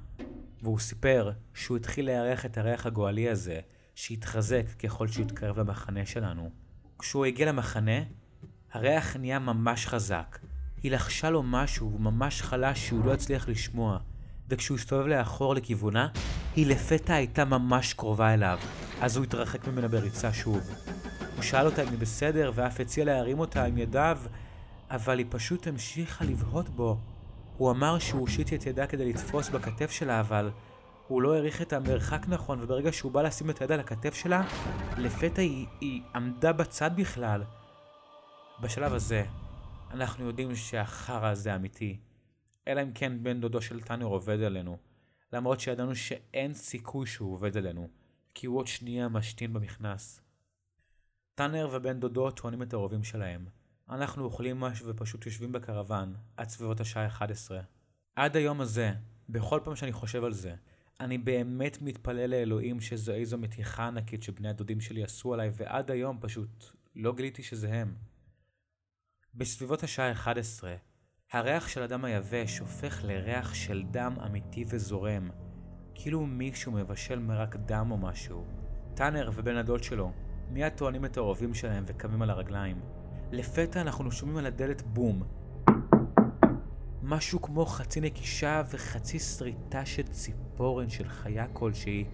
והוא 0.63 0.79
סיפר 0.79 1.33
שהוא 1.55 1.77
התחיל 1.77 2.07
לארח 2.07 2.47
את 2.47 2.59
הריח 2.59 2.87
הגואלי 2.87 3.29
הזה, 3.29 3.61
שהתחזק 3.95 4.67
ככל 4.79 5.09
שהוא 5.09 5.25
התקרב 5.25 5.59
למחנה 5.59 6.07
שלנו. 6.07 6.51
כשהוא 6.99 7.25
הגיע 7.25 7.47
למחנה, 7.47 8.01
הריח 8.73 9.17
נהיה 9.17 9.39
ממש 9.39 9.87
חזק. 9.87 10.39
היא 10.83 10.93
לחשה 10.93 11.31
לו 11.31 11.43
משהו 11.43 11.99
ממש 11.99 12.43
חלש 12.43 12.87
שהוא 12.87 13.05
לא 13.05 13.13
הצליח 13.13 13.49
לשמוע, 13.49 13.99
וכשהוא 14.49 14.79
הסתובב 14.79 15.07
לאחור 15.07 15.55
לכיוונה, 15.55 16.09
היא 16.57 16.67
לפתע 16.67 17.15
הייתה 17.15 17.45
ממש 17.45 17.95
קרובה 17.95 18.35
אליו, 18.35 18.59
אז 19.01 19.17
הוא 19.17 19.25
התרחק 19.25 19.69
ממנה 19.69 19.89
בריצה 19.89 20.33
שוב. 20.33 20.71
הוא 21.37 21.43
שאל 21.43 21.67
אותה 21.67 21.83
אם 21.83 21.89
היא 21.89 21.99
בסדר, 21.99 22.53
ואף 22.55 22.81
הציע 22.81 23.05
להרים 23.05 23.39
אותה 23.39 23.65
עם 23.65 23.79
ידיו, 23.79 24.19
אבל 24.91 25.19
היא 25.19 25.27
פשוט 25.31 25.67
המשיכה 25.67 26.25
לבהות 26.25 26.69
בו. 26.69 26.99
הוא 27.57 27.71
אמר 27.71 27.99
שהוא 27.99 28.21
הושיט 28.21 28.53
את 28.53 28.67
ידה 28.67 28.87
כדי 28.87 29.13
לתפוס 29.13 29.49
בכתף 29.49 29.91
שלה, 29.91 30.21
אבל 30.21 30.51
הוא 31.09 31.23
לא 31.23 31.35
העריך 31.35 31.63
את 31.63 31.73
המרחק 31.73 32.27
נכון, 32.29 32.63
וברגע 32.63 32.93
שהוא 32.93 33.13
בא 33.13 33.23
לשים 33.23 33.51
את 33.51 33.61
היד 33.61 33.73
על 33.73 33.81
הכתף 33.81 34.15
שלה, 34.15 34.43
לפתע 34.99 35.43
היא, 35.43 35.67
היא 35.81 36.03
עמדה 36.15 36.53
בצד 36.53 36.91
בכלל. 36.97 37.43
בשלב 38.61 38.93
הזה, 38.93 39.25
אנחנו 39.91 40.27
יודעים 40.27 40.57
שהחרא 40.57 41.29
הזה 41.31 41.55
אמיתי. 41.55 41.99
אלא 42.69 42.83
אם 42.83 42.93
כן 42.95 43.23
בן 43.23 43.41
דודו 43.41 43.61
של 43.61 43.81
טאנר 43.81 44.07
עובד 44.07 44.41
עלינו. 44.41 44.79
למרות 45.33 45.61
שידענו 45.61 45.95
שאין 45.95 46.55
סיכוי 46.55 47.07
שהוא 47.07 47.33
עובד 47.33 47.57
עלינו, 47.57 47.89
כי 48.35 48.47
הוא 48.47 48.59
עוד 48.59 48.67
שנייה 48.67 49.09
משתין 49.09 49.53
במכנס. 49.53 50.26
טאנר 51.39 51.69
ובן 51.73 52.01
דודו 52.01 52.31
טוענים 52.31 52.63
את 52.63 52.73
הרובים 52.73 53.05
שלהם. 53.05 53.47
אנחנו 53.91 54.25
אוכלים 54.25 54.61
משהו 54.61 54.89
ופשוט 54.89 55.27
יושבים 55.27 55.53
בקרוון, 55.53 56.15
עד 56.37 56.49
סביבות 56.49 56.81
השעה 56.81 57.07
11. 57.07 57.61
עד 58.17 58.37
היום 58.37 58.61
הזה, 58.61 58.93
בכל 59.29 59.61
פעם 59.65 59.77
שאני 59.77 59.93
חושב 59.93 60.25
על 60.25 60.33
זה, 60.33 60.55
אני 61.01 61.19
באמת 61.19 61.83
מתפלל 61.83 62.31
לאלוהים 62.31 62.81
שזו 62.81 63.13
איזו 63.13 63.39
מתיחה 63.39 63.87
ענקית 63.87 64.23
שבני 64.23 64.49
הדודים 64.49 64.81
שלי 64.81 65.05
עשו 65.05 65.35
עליי, 65.35 65.51
ועד 65.53 65.91
היום 65.91 66.19
פשוט 66.21 66.65
לא 66.95 67.15
גיליתי 67.15 67.43
שזה 67.43 67.73
הם. 67.73 67.95
בסביבות 69.35 69.83
השעה 69.83 70.13
11, 70.13 70.75
הריח 71.33 71.69
של 71.69 71.83
הדם 71.83 72.05
היבש 72.05 72.59
הופך 72.59 73.05
לריח 73.05 73.55
של 73.55 73.83
דם 73.91 74.17
אמיתי 74.27 74.65
וזורם, 74.69 75.31
כאילו 75.95 76.27
מישהו 76.27 76.73
מבשל 76.73 77.19
מרק 77.19 77.57
דם 77.57 77.89
או 77.91 77.97
משהו. 77.97 78.47
טאנר 78.95 79.31
ובן 79.35 79.57
הדוד 79.57 79.83
שלו 79.83 80.13
מיד 80.51 80.73
טוענים 80.73 81.05
את 81.05 81.17
הרובים 81.17 81.55
שלהם 81.55 81.85
וקמים 81.87 82.23
על 82.23 82.31
הרגליים. 82.31 82.81
לפתע 83.33 83.81
אנחנו 83.81 84.13
שומעים 84.13 84.39
על 84.39 84.47
הדלת 84.47 84.83
בום. 84.83 85.23
משהו 87.03 87.43
כמו 87.43 87.67
חצי 87.67 88.01
נקישה 88.01 88.63
וחצי 88.71 89.19
שריטה 89.19 89.87
של 89.87 90.03
ציפורן 90.03 90.89
של 90.89 91.09
חיה 91.09 91.47
כלשהי. 91.53 92.05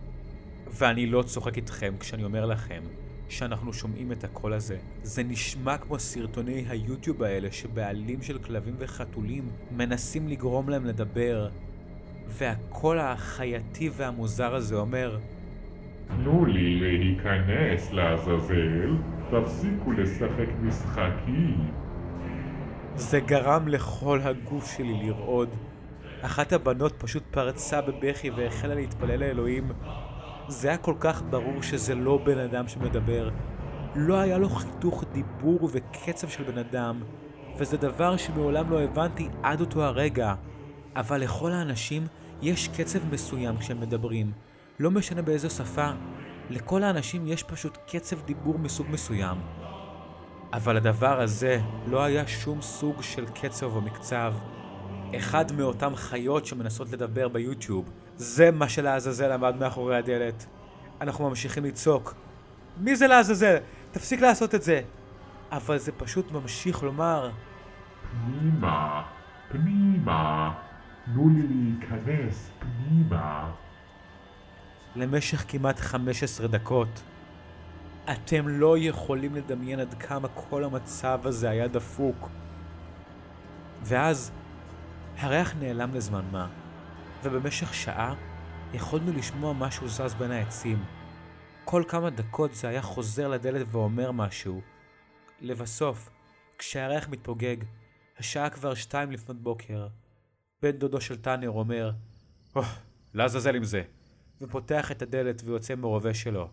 ואני 0.66 1.07
לא 1.07 1.23
צוחק 1.23 1.57
איתכם 1.57 1.95
כשאני 2.01 2.25
אומר 2.25 2.47
לכם 2.47 2.83
שאנחנו 3.29 3.73
שומעים 3.73 4.12
את 4.12 4.25
הקול 4.25 4.53
הזה. 4.53 4.79
זה 5.03 5.23
נשמע 5.23 5.79
כמו 5.79 5.99
סרטוני 5.99 6.64
היוטיוב 6.68 7.23
האלה 7.23 7.53
שבעלים 7.53 8.23
של 8.23 8.38
כלבים 8.38 8.75
וחתולים 8.79 9.49
מנסים 9.71 10.29
לגרום 10.29 10.68
להם 10.68 10.85
לדבר. 10.85 11.49
והקול 12.27 12.99
החייתי 12.99 13.90
והמוזר 13.97 14.55
הזה 14.55 14.75
אומר 14.75 15.18
תנו 16.16 16.44
לי 16.44 16.81
להיכנס 16.81 17.92
לעזאזל, 17.92 18.96
תפסיקו 19.31 19.92
לשחק 19.92 20.48
משחקים. 20.62 21.70
זה 22.94 23.20
גרם 23.20 23.68
לכל 23.68 24.20
הגוף 24.22 24.77
שלי 24.77 25.07
לרעוד. 25.07 25.48
אחת 26.22 26.53
הבנות 26.53 26.92
פשוט 26.98 27.22
פרצה 27.31 27.81
בבכי 27.81 28.31
והחלה 28.31 28.75
להתפלל 28.75 29.20
לאלוהים. 29.20 29.72
זה 30.48 30.68
היה 30.68 30.77
כל 30.77 30.94
כך 31.01 31.22
ברור 31.31 31.62
שזה 31.62 31.94
לא 31.94 32.20
בן 32.25 32.38
אדם 32.38 32.68
שמדבר. 32.68 33.31
לא 33.94 34.20
היה 34.20 34.38
לו 34.38 34.48
חיתוך 34.48 35.05
דיבור 35.12 35.68
וקצב 35.72 36.29
של 36.29 36.42
בן 36.42 36.59
אדם, 36.59 37.03
וזה 37.59 37.77
דבר 37.77 38.16
שמעולם 38.16 38.70
לא 38.70 38.83
הבנתי 38.83 39.29
עד 39.42 39.61
אותו 39.61 39.85
הרגע. 39.85 40.35
אבל 40.96 41.20
לכל 41.20 41.53
האנשים 41.53 42.07
יש 42.42 42.68
קצב 42.68 42.98
מסוים 43.12 43.57
כשהם 43.57 43.81
מדברים. 43.81 44.33
לא 44.83 44.90
משנה 44.90 45.23
באיזו 45.23 45.51
שפה, 45.51 45.90
לכל 46.51 46.83
האנשים 46.83 47.27
יש 47.27 47.42
פשוט 47.42 47.79
קצב 47.87 48.23
דיבור 48.25 48.59
מסוג 48.59 48.87
מסוים. 48.90 49.37
אבל 50.53 50.77
הדבר 50.77 51.21
הזה 51.21 51.61
לא 51.87 52.03
היה 52.03 52.27
שום 52.27 52.62
סוג 52.62 53.03
של 53.03 53.27
קצב 53.27 53.77
או 53.77 53.81
מקצב. 53.81 54.35
אחד 55.16 55.53
מאותם 55.53 55.92
חיות 55.97 56.47
שמנסות 56.47 56.92
לדבר 56.92 57.29
ביוטיוב. 57.29 57.90
זה 58.16 58.51
מה 58.51 58.68
שלעזאזל 58.68 59.33
עמד 59.33 59.57
מאחורי 59.57 59.97
הדלת. 59.97 60.47
אנחנו 61.01 61.29
ממשיכים 61.29 61.64
לצעוק. 61.64 62.14
מי 62.77 62.97
זה 62.97 63.07
לעזאזל? 63.07 63.57
תפסיק 63.90 64.21
לעשות 64.21 64.55
את 64.55 64.62
זה. 64.62 64.81
אבל 65.53 65.79
זה 65.79 65.92
פשוט 65.92 66.33
ממשיך 66.33 66.83
לומר. 66.83 67.31
פנימה, 68.11 69.03
פנימה, 69.49 70.53
תנו 71.05 71.29
לי 71.29 71.42
להיכנס 71.49 72.51
פנימה. 72.59 73.62
למשך 74.96 75.44
כמעט 75.48 75.78
15 75.78 76.46
דקות. 76.46 77.02
אתם 78.12 78.48
לא 78.48 78.78
יכולים 78.78 79.35
לדמיין 79.35 79.81
עד 79.81 79.94
כמה 79.94 80.28
כל 80.28 80.64
המצב 80.64 81.20
הזה 81.24 81.50
היה 81.50 81.68
דפוק. 81.68 82.28
ואז 83.83 84.33
הריח 85.18 85.55
נעלם 85.55 85.94
לזמן 85.94 86.24
מה, 86.33 86.48
ובמשך 87.22 87.74
שעה 87.74 88.14
יכולנו 88.74 89.12
לשמוע 89.12 89.52
משהו 89.52 89.88
זז 89.88 90.14
בין 90.18 90.31
העצים. 90.31 90.85
כל 91.64 91.83
כמה 91.88 92.11
דקות 92.11 92.55
זה 92.55 92.68
היה 92.68 92.83
חוזר 92.83 93.28
לדלת 93.28 93.66
ואומר 93.70 94.12
משהו. 94.12 94.61
לבסוף, 95.40 96.11
כשהריח 96.59 97.09
מתפוגג, 97.09 97.57
השעה 98.18 98.50
כבר 98.50 98.74
שתיים 98.74 99.12
לפנות 99.12 99.42
בוקר. 99.42 99.88
בן 100.62 100.70
דודו 100.70 101.00
של 101.00 101.16
טאנר 101.16 101.50
אומר, 101.50 101.90
oh, 102.57 102.61
לעזאזל 103.14 103.57
עם 103.57 103.64
זה, 103.64 103.83
ופותח 104.42 104.90
את 104.90 105.02
הדלת 105.02 105.42
ויוצא 105.44 105.74
מרובה 105.74 106.14
שלו. 106.14 106.48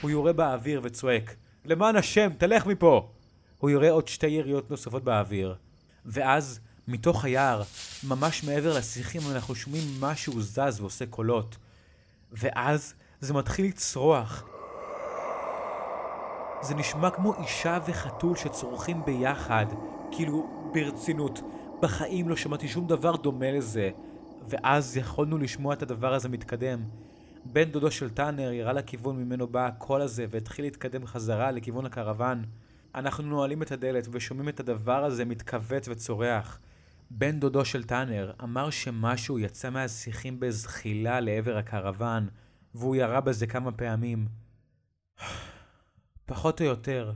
הוא 0.00 0.10
יורה 0.10 0.32
באוויר 0.32 0.80
וצועק, 0.84 1.34
למען 1.64 1.96
השם, 1.96 2.30
תלך 2.38 2.66
מפה! 2.66 3.08
הוא 3.58 3.70
יורה 3.70 3.90
עוד 3.90 4.08
שתי 4.08 4.26
יריות 4.26 4.70
נוספות 4.70 5.04
באוויר. 5.04 5.54
ואז, 6.06 6.60
מתוך 6.88 7.24
היער, 7.24 7.62
ממש 8.08 8.44
מעבר 8.44 8.78
לשיחים, 8.78 9.20
אנחנו 9.32 9.54
שומעים 9.54 9.82
משהו 10.00 10.40
זז 10.40 10.80
ועושה 10.80 11.06
קולות. 11.06 11.56
ואז 12.32 12.94
זה 13.20 13.34
מתחיל 13.34 13.66
לצרוח. 13.66 14.44
זה 16.62 16.74
נשמע 16.74 17.10
כמו 17.10 17.34
אישה 17.42 17.78
וחתול 17.86 18.36
שצורכים 18.36 19.04
ביחד, 19.04 19.66
כאילו, 20.10 20.70
ברצינות. 20.74 21.40
בחיים 21.80 22.28
לא 22.28 22.36
שמעתי 22.36 22.68
שום 22.68 22.86
דבר 22.86 23.16
דומה 23.16 23.50
לזה. 23.50 23.90
ואז 24.48 24.96
יכולנו 24.96 25.38
לשמוע 25.38 25.74
את 25.74 25.82
הדבר 25.82 26.14
הזה 26.14 26.28
מתקדם. 26.28 26.82
בן 27.44 27.64
דודו 27.64 27.90
של 27.90 28.10
טאנר 28.10 28.52
ירה 28.52 28.72
לכיוון 28.72 29.16
ממנו 29.16 29.46
בא 29.46 29.66
הקול 29.66 30.00
הזה 30.00 30.26
והתחיל 30.30 30.64
להתקדם 30.64 31.06
חזרה 31.06 31.50
לכיוון 31.50 31.86
הקרוון. 31.86 32.44
אנחנו 32.94 33.24
נועלים 33.24 33.62
את 33.62 33.72
הדלת 33.72 34.08
ושומעים 34.12 34.48
את 34.48 34.60
הדבר 34.60 35.04
הזה 35.04 35.24
מתכווץ 35.24 35.88
וצורח. 35.88 36.60
בן 37.10 37.40
דודו 37.40 37.64
של 37.64 37.84
טאנר 37.84 38.32
אמר 38.42 38.70
שמשהו 38.70 39.38
יצא 39.38 39.70
מהשיחים 39.70 40.40
בזחילה 40.40 41.20
לעבר 41.20 41.56
הקרוון, 41.56 42.28
והוא 42.74 42.96
ירה 42.96 43.20
בזה 43.20 43.46
כמה 43.46 43.72
פעמים. 43.72 44.28
פחות 46.26 46.60
או 46.60 46.66
יותר, 46.66 47.12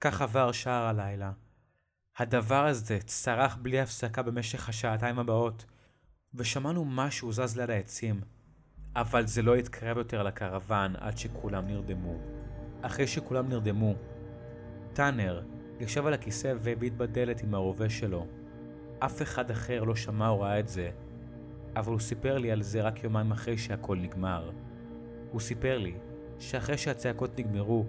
כך 0.00 0.22
עבר 0.22 0.52
שער 0.52 0.86
הלילה. 0.86 1.32
הדבר 2.18 2.66
הזה 2.66 2.98
צרח 3.04 3.56
בלי 3.62 3.80
הפסקה 3.80 4.22
במשך 4.22 4.68
השעתיים 4.68 5.18
הבאות. 5.18 5.64
ושמענו 6.36 6.84
משהו 6.84 7.32
זז 7.32 7.56
ליד 7.56 7.70
העצים, 7.70 8.20
אבל 8.96 9.26
זה 9.26 9.42
לא 9.42 9.54
התקרב 9.54 9.96
יותר 9.98 10.22
לקרוון 10.22 10.96
עד 10.96 11.18
שכולם 11.18 11.66
נרדמו. 11.66 12.14
אחרי 12.82 13.06
שכולם 13.06 13.48
נרדמו, 13.48 13.94
טאנר 14.92 15.42
ישב 15.80 16.06
על 16.06 16.14
הכיסא 16.14 16.54
והביט 16.60 16.92
בדלת 16.92 17.42
עם 17.42 17.54
הרובה 17.54 17.88
שלו. 17.88 18.26
אף 18.98 19.22
אחד 19.22 19.50
אחר 19.50 19.84
לא 19.84 19.96
שמע 19.96 20.28
או 20.28 20.40
ראה 20.40 20.60
את 20.60 20.68
זה, 20.68 20.90
אבל 21.76 21.92
הוא 21.92 22.00
סיפר 22.00 22.38
לי 22.38 22.52
על 22.52 22.62
זה 22.62 22.82
רק 22.82 23.04
יומיים 23.04 23.32
אחרי 23.32 23.58
שהכל 23.58 23.96
נגמר. 23.96 24.50
הוא 25.30 25.40
סיפר 25.40 25.78
לי 25.78 25.94
שאחרי 26.38 26.78
שהצעקות 26.78 27.38
נגמרו, 27.38 27.86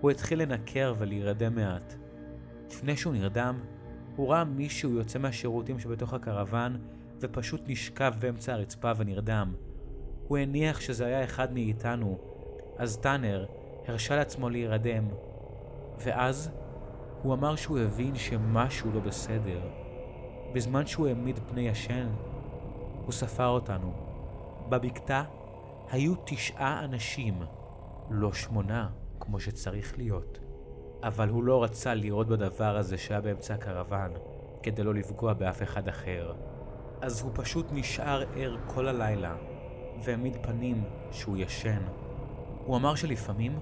הוא 0.00 0.10
התחיל 0.10 0.42
לנקר 0.42 0.94
ולהירדם 0.98 1.54
מעט. 1.54 1.94
לפני 2.70 2.96
שהוא 2.96 3.12
נרדם, 3.12 3.60
הוא 4.16 4.28
ראה 4.30 4.44
מישהו 4.44 4.90
יוצא 4.90 5.18
מהשירותים 5.18 5.78
שבתוך 5.78 6.14
הקרוון 6.14 6.78
ופשוט 7.20 7.60
נשכב 7.66 8.12
באמצע 8.18 8.52
הרצפה 8.52 8.92
ונרדם. 8.96 9.54
הוא 10.28 10.38
הניח 10.38 10.80
שזה 10.80 11.06
היה 11.06 11.24
אחד 11.24 11.52
מאיתנו, 11.52 12.18
אז 12.78 12.98
טאנר 12.98 13.46
הרשה 13.86 14.16
לעצמו 14.16 14.48
להירדם. 14.48 15.08
ואז 15.98 16.50
הוא 17.22 17.34
אמר 17.34 17.56
שהוא 17.56 17.78
הבין 17.78 18.16
שמשהו 18.16 18.92
לא 18.92 19.00
בסדר. 19.00 19.60
בזמן 20.52 20.86
שהוא 20.86 21.06
העמיד 21.06 21.38
פני 21.48 21.68
ישן, 21.68 22.08
הוא 23.04 23.12
ספר 23.12 23.46
אותנו. 23.46 23.92
בבקתה 24.68 25.22
היו 25.90 26.14
תשעה 26.24 26.84
אנשים, 26.84 27.42
לא 28.10 28.32
שמונה, 28.32 28.88
כמו 29.20 29.40
שצריך 29.40 29.98
להיות. 29.98 30.38
אבל 31.02 31.28
הוא 31.28 31.44
לא 31.44 31.64
רצה 31.64 31.94
לראות 31.94 32.28
בדבר 32.28 32.76
הזה 32.76 32.98
שהיה 32.98 33.20
באמצע 33.20 33.54
הקרוון, 33.54 34.10
כדי 34.62 34.82
לא 34.82 34.94
לפגוע 34.94 35.32
באף 35.32 35.62
אחד 35.62 35.88
אחר. 35.88 36.34
אז 37.00 37.22
הוא 37.22 37.30
פשוט 37.34 37.66
נשאר 37.72 38.22
ער 38.34 38.56
כל 38.66 38.88
הלילה, 38.88 39.34
והעמיד 40.04 40.36
פנים 40.42 40.84
שהוא 41.10 41.36
ישן. 41.36 41.82
הוא 42.64 42.76
אמר 42.76 42.94
שלפעמים 42.94 43.58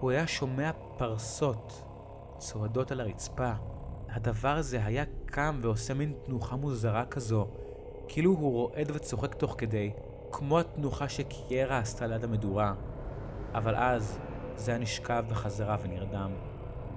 הוא 0.00 0.10
היה 0.10 0.26
שומע 0.26 0.70
פרסות 0.96 1.82
צועדות 2.38 2.92
על 2.92 3.00
הרצפה. 3.00 3.52
הדבר 4.10 4.56
הזה 4.56 4.84
היה 4.84 5.04
קם 5.26 5.58
ועושה 5.62 5.94
מין 5.94 6.12
תנוחה 6.26 6.56
מוזרה 6.56 7.04
כזו, 7.06 7.46
כאילו 8.08 8.30
הוא 8.30 8.52
רועד 8.52 8.90
וצוחק 8.94 9.34
תוך 9.34 9.54
כדי, 9.58 9.92
כמו 10.32 10.58
התנוחה 10.58 11.08
שקיירה 11.08 11.78
עשתה 11.78 12.06
ליד 12.06 12.24
המדורה. 12.24 12.74
אבל 13.54 13.74
אז 13.74 14.18
זה 14.56 14.70
היה 14.70 14.80
נשכב 14.80 15.24
בחזרה 15.28 15.76
ונרדם. 15.82 16.30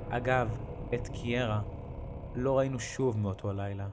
אגב, 0.10 0.58
את 0.94 1.08
קיירה 1.08 1.62
לא 2.36 2.58
ראינו 2.58 2.80
שוב 2.80 3.18
מאותו 3.18 3.50
הלילה. 3.50 3.88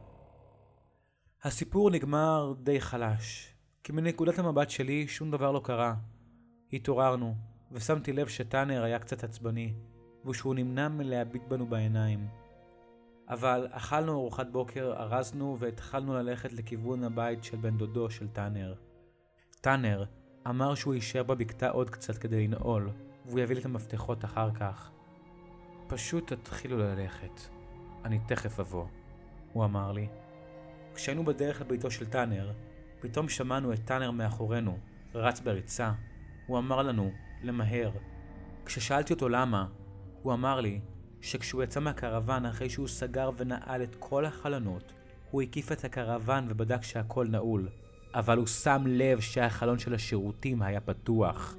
הסיפור 1.44 1.90
נגמר 1.90 2.54
די 2.62 2.80
חלש, 2.80 3.54
כי 3.84 3.92
מנקודת 3.92 4.38
המבט 4.38 4.70
שלי 4.70 5.08
שום 5.08 5.30
דבר 5.30 5.52
לא 5.52 5.60
קרה. 5.64 5.94
התעוררנו, 6.72 7.34
ושמתי 7.72 8.12
לב 8.12 8.28
שטאנר 8.28 8.82
היה 8.82 8.98
קצת 8.98 9.24
עצבני, 9.24 9.74
ושהוא 10.26 10.54
נמנע 10.54 10.88
מלהביט 10.88 11.42
בנו 11.48 11.66
בעיניים. 11.66 12.28
אבל 13.28 13.68
אכלנו 13.70 14.12
ארוחת 14.12 14.46
בוקר, 14.46 14.92
ארזנו 14.96 15.56
והתחלנו 15.58 16.14
ללכת 16.14 16.52
לכיוון 16.52 17.04
הבית 17.04 17.44
של 17.44 17.56
בן 17.56 17.76
דודו 17.78 18.10
של 18.10 18.28
טאנר. 18.28 18.74
טאנר 19.60 20.04
אמר 20.48 20.74
שהוא 20.74 20.94
יישאר 20.94 21.22
בבקתה 21.22 21.70
עוד 21.70 21.90
קצת 21.90 22.18
כדי 22.18 22.46
לנעול, 22.46 22.90
והוא 23.26 23.40
יביא 23.40 23.54
לי 23.54 23.60
את 23.60 23.66
המפתחות 23.66 24.24
אחר 24.24 24.50
כך. 24.54 24.90
פשוט 25.86 26.32
תתחילו 26.32 26.78
ללכת. 26.78 27.40
אני 28.04 28.18
תכף 28.26 28.60
אבוא, 28.60 28.86
הוא 29.52 29.64
אמר 29.64 29.92
לי. 29.92 30.08
כשהיינו 30.98 31.24
בדרך 31.24 31.60
לביתו 31.60 31.90
של 31.90 32.06
טאנר, 32.06 32.52
פתאום 33.00 33.28
שמענו 33.28 33.72
את 33.72 33.78
טאנר 33.84 34.10
מאחורינו, 34.10 34.78
רץ 35.14 35.40
בריצה. 35.40 35.92
הוא 36.46 36.58
אמר 36.58 36.82
לנו, 36.82 37.12
למהר. 37.42 37.90
כששאלתי 38.64 39.12
אותו 39.12 39.28
למה, 39.28 39.66
הוא 40.22 40.32
אמר 40.32 40.60
לי 40.60 40.80
שכשהוא 41.20 41.62
יצא 41.62 41.80
מהקרוון 41.80 42.46
אחרי 42.46 42.70
שהוא 42.70 42.88
סגר 42.88 43.30
ונעל 43.36 43.82
את 43.82 43.96
כל 43.98 44.24
החלונות, 44.24 44.92
הוא 45.30 45.42
הקיף 45.42 45.72
את 45.72 45.84
הקרוון 45.84 46.46
ובדק 46.48 46.82
שהכל 46.82 47.26
נעול, 47.28 47.68
אבל 48.14 48.38
הוא 48.38 48.46
שם 48.46 48.84
לב 48.86 49.20
שהחלון 49.20 49.78
של 49.78 49.94
השירותים 49.94 50.62
היה 50.62 50.80
פתוח. 50.80 51.56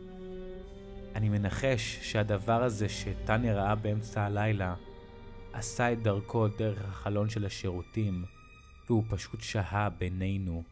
אני 1.16 1.30
מנחש 1.30 2.00
שהדבר 2.02 2.64
הזה 2.64 2.90
שטניה 2.90 3.54
ראה 3.54 3.76
באמצע 3.76 4.24
הלילה 4.24 4.76
עשה 5.54 5.92
את 5.92 6.04
דרכו 6.04 6.48
דרך 6.48 6.86
החלון 6.90 7.30
של 7.30 7.46
השירותים, 7.46 8.26
והוא 8.90 9.04
פשוט 9.10 9.42
שהה 9.42 9.90
בינינו. 9.90 10.64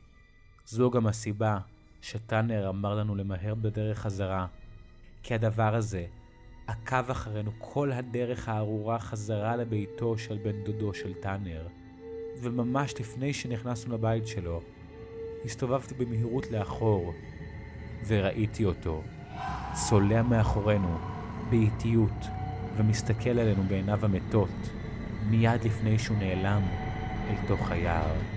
זו 0.65 0.91
גם 0.91 1.08
הסיבה 1.08 1.60
שטאנר 2.01 2.69
אמר 2.69 2.95
לנו 2.95 3.15
למהר 3.15 3.56
בדרך 3.56 3.99
חזרה, 3.99 4.47
כי 5.23 5.34
הדבר 5.34 5.75
הזה 5.75 6.06
עקב 6.67 7.10
אחרינו 7.12 7.51
כל 7.60 7.91
הדרך 7.91 8.49
הארורה 8.49 8.99
חזרה 8.99 9.56
לביתו 9.56 10.17
של 10.17 10.38
בן 10.43 10.63
דודו 10.63 10.93
של 10.93 11.13
טאנר, 11.13 11.67
וממש 12.41 12.93
לפני 12.99 13.34
שנכנסנו 13.34 13.93
לבית 13.93 14.27
שלו, 14.27 14.62
הסתובבתי 15.45 15.93
במהירות 15.93 16.51
לאחור, 16.51 17.13
וראיתי 18.08 18.65
אותו, 18.65 19.03
צולע 19.73 20.21
מאחורינו, 20.21 20.97
באיטיות, 21.49 22.25
ומסתכל 22.77 23.30
עלינו 23.30 23.63
בעיניו 23.63 24.06
המתות, 24.06 24.69
מיד 25.30 25.63
לפני 25.63 25.99
שהוא 25.99 26.17
נעלם 26.17 26.87
אל 27.29 27.35
תוך 27.47 27.71
היער. 27.71 28.37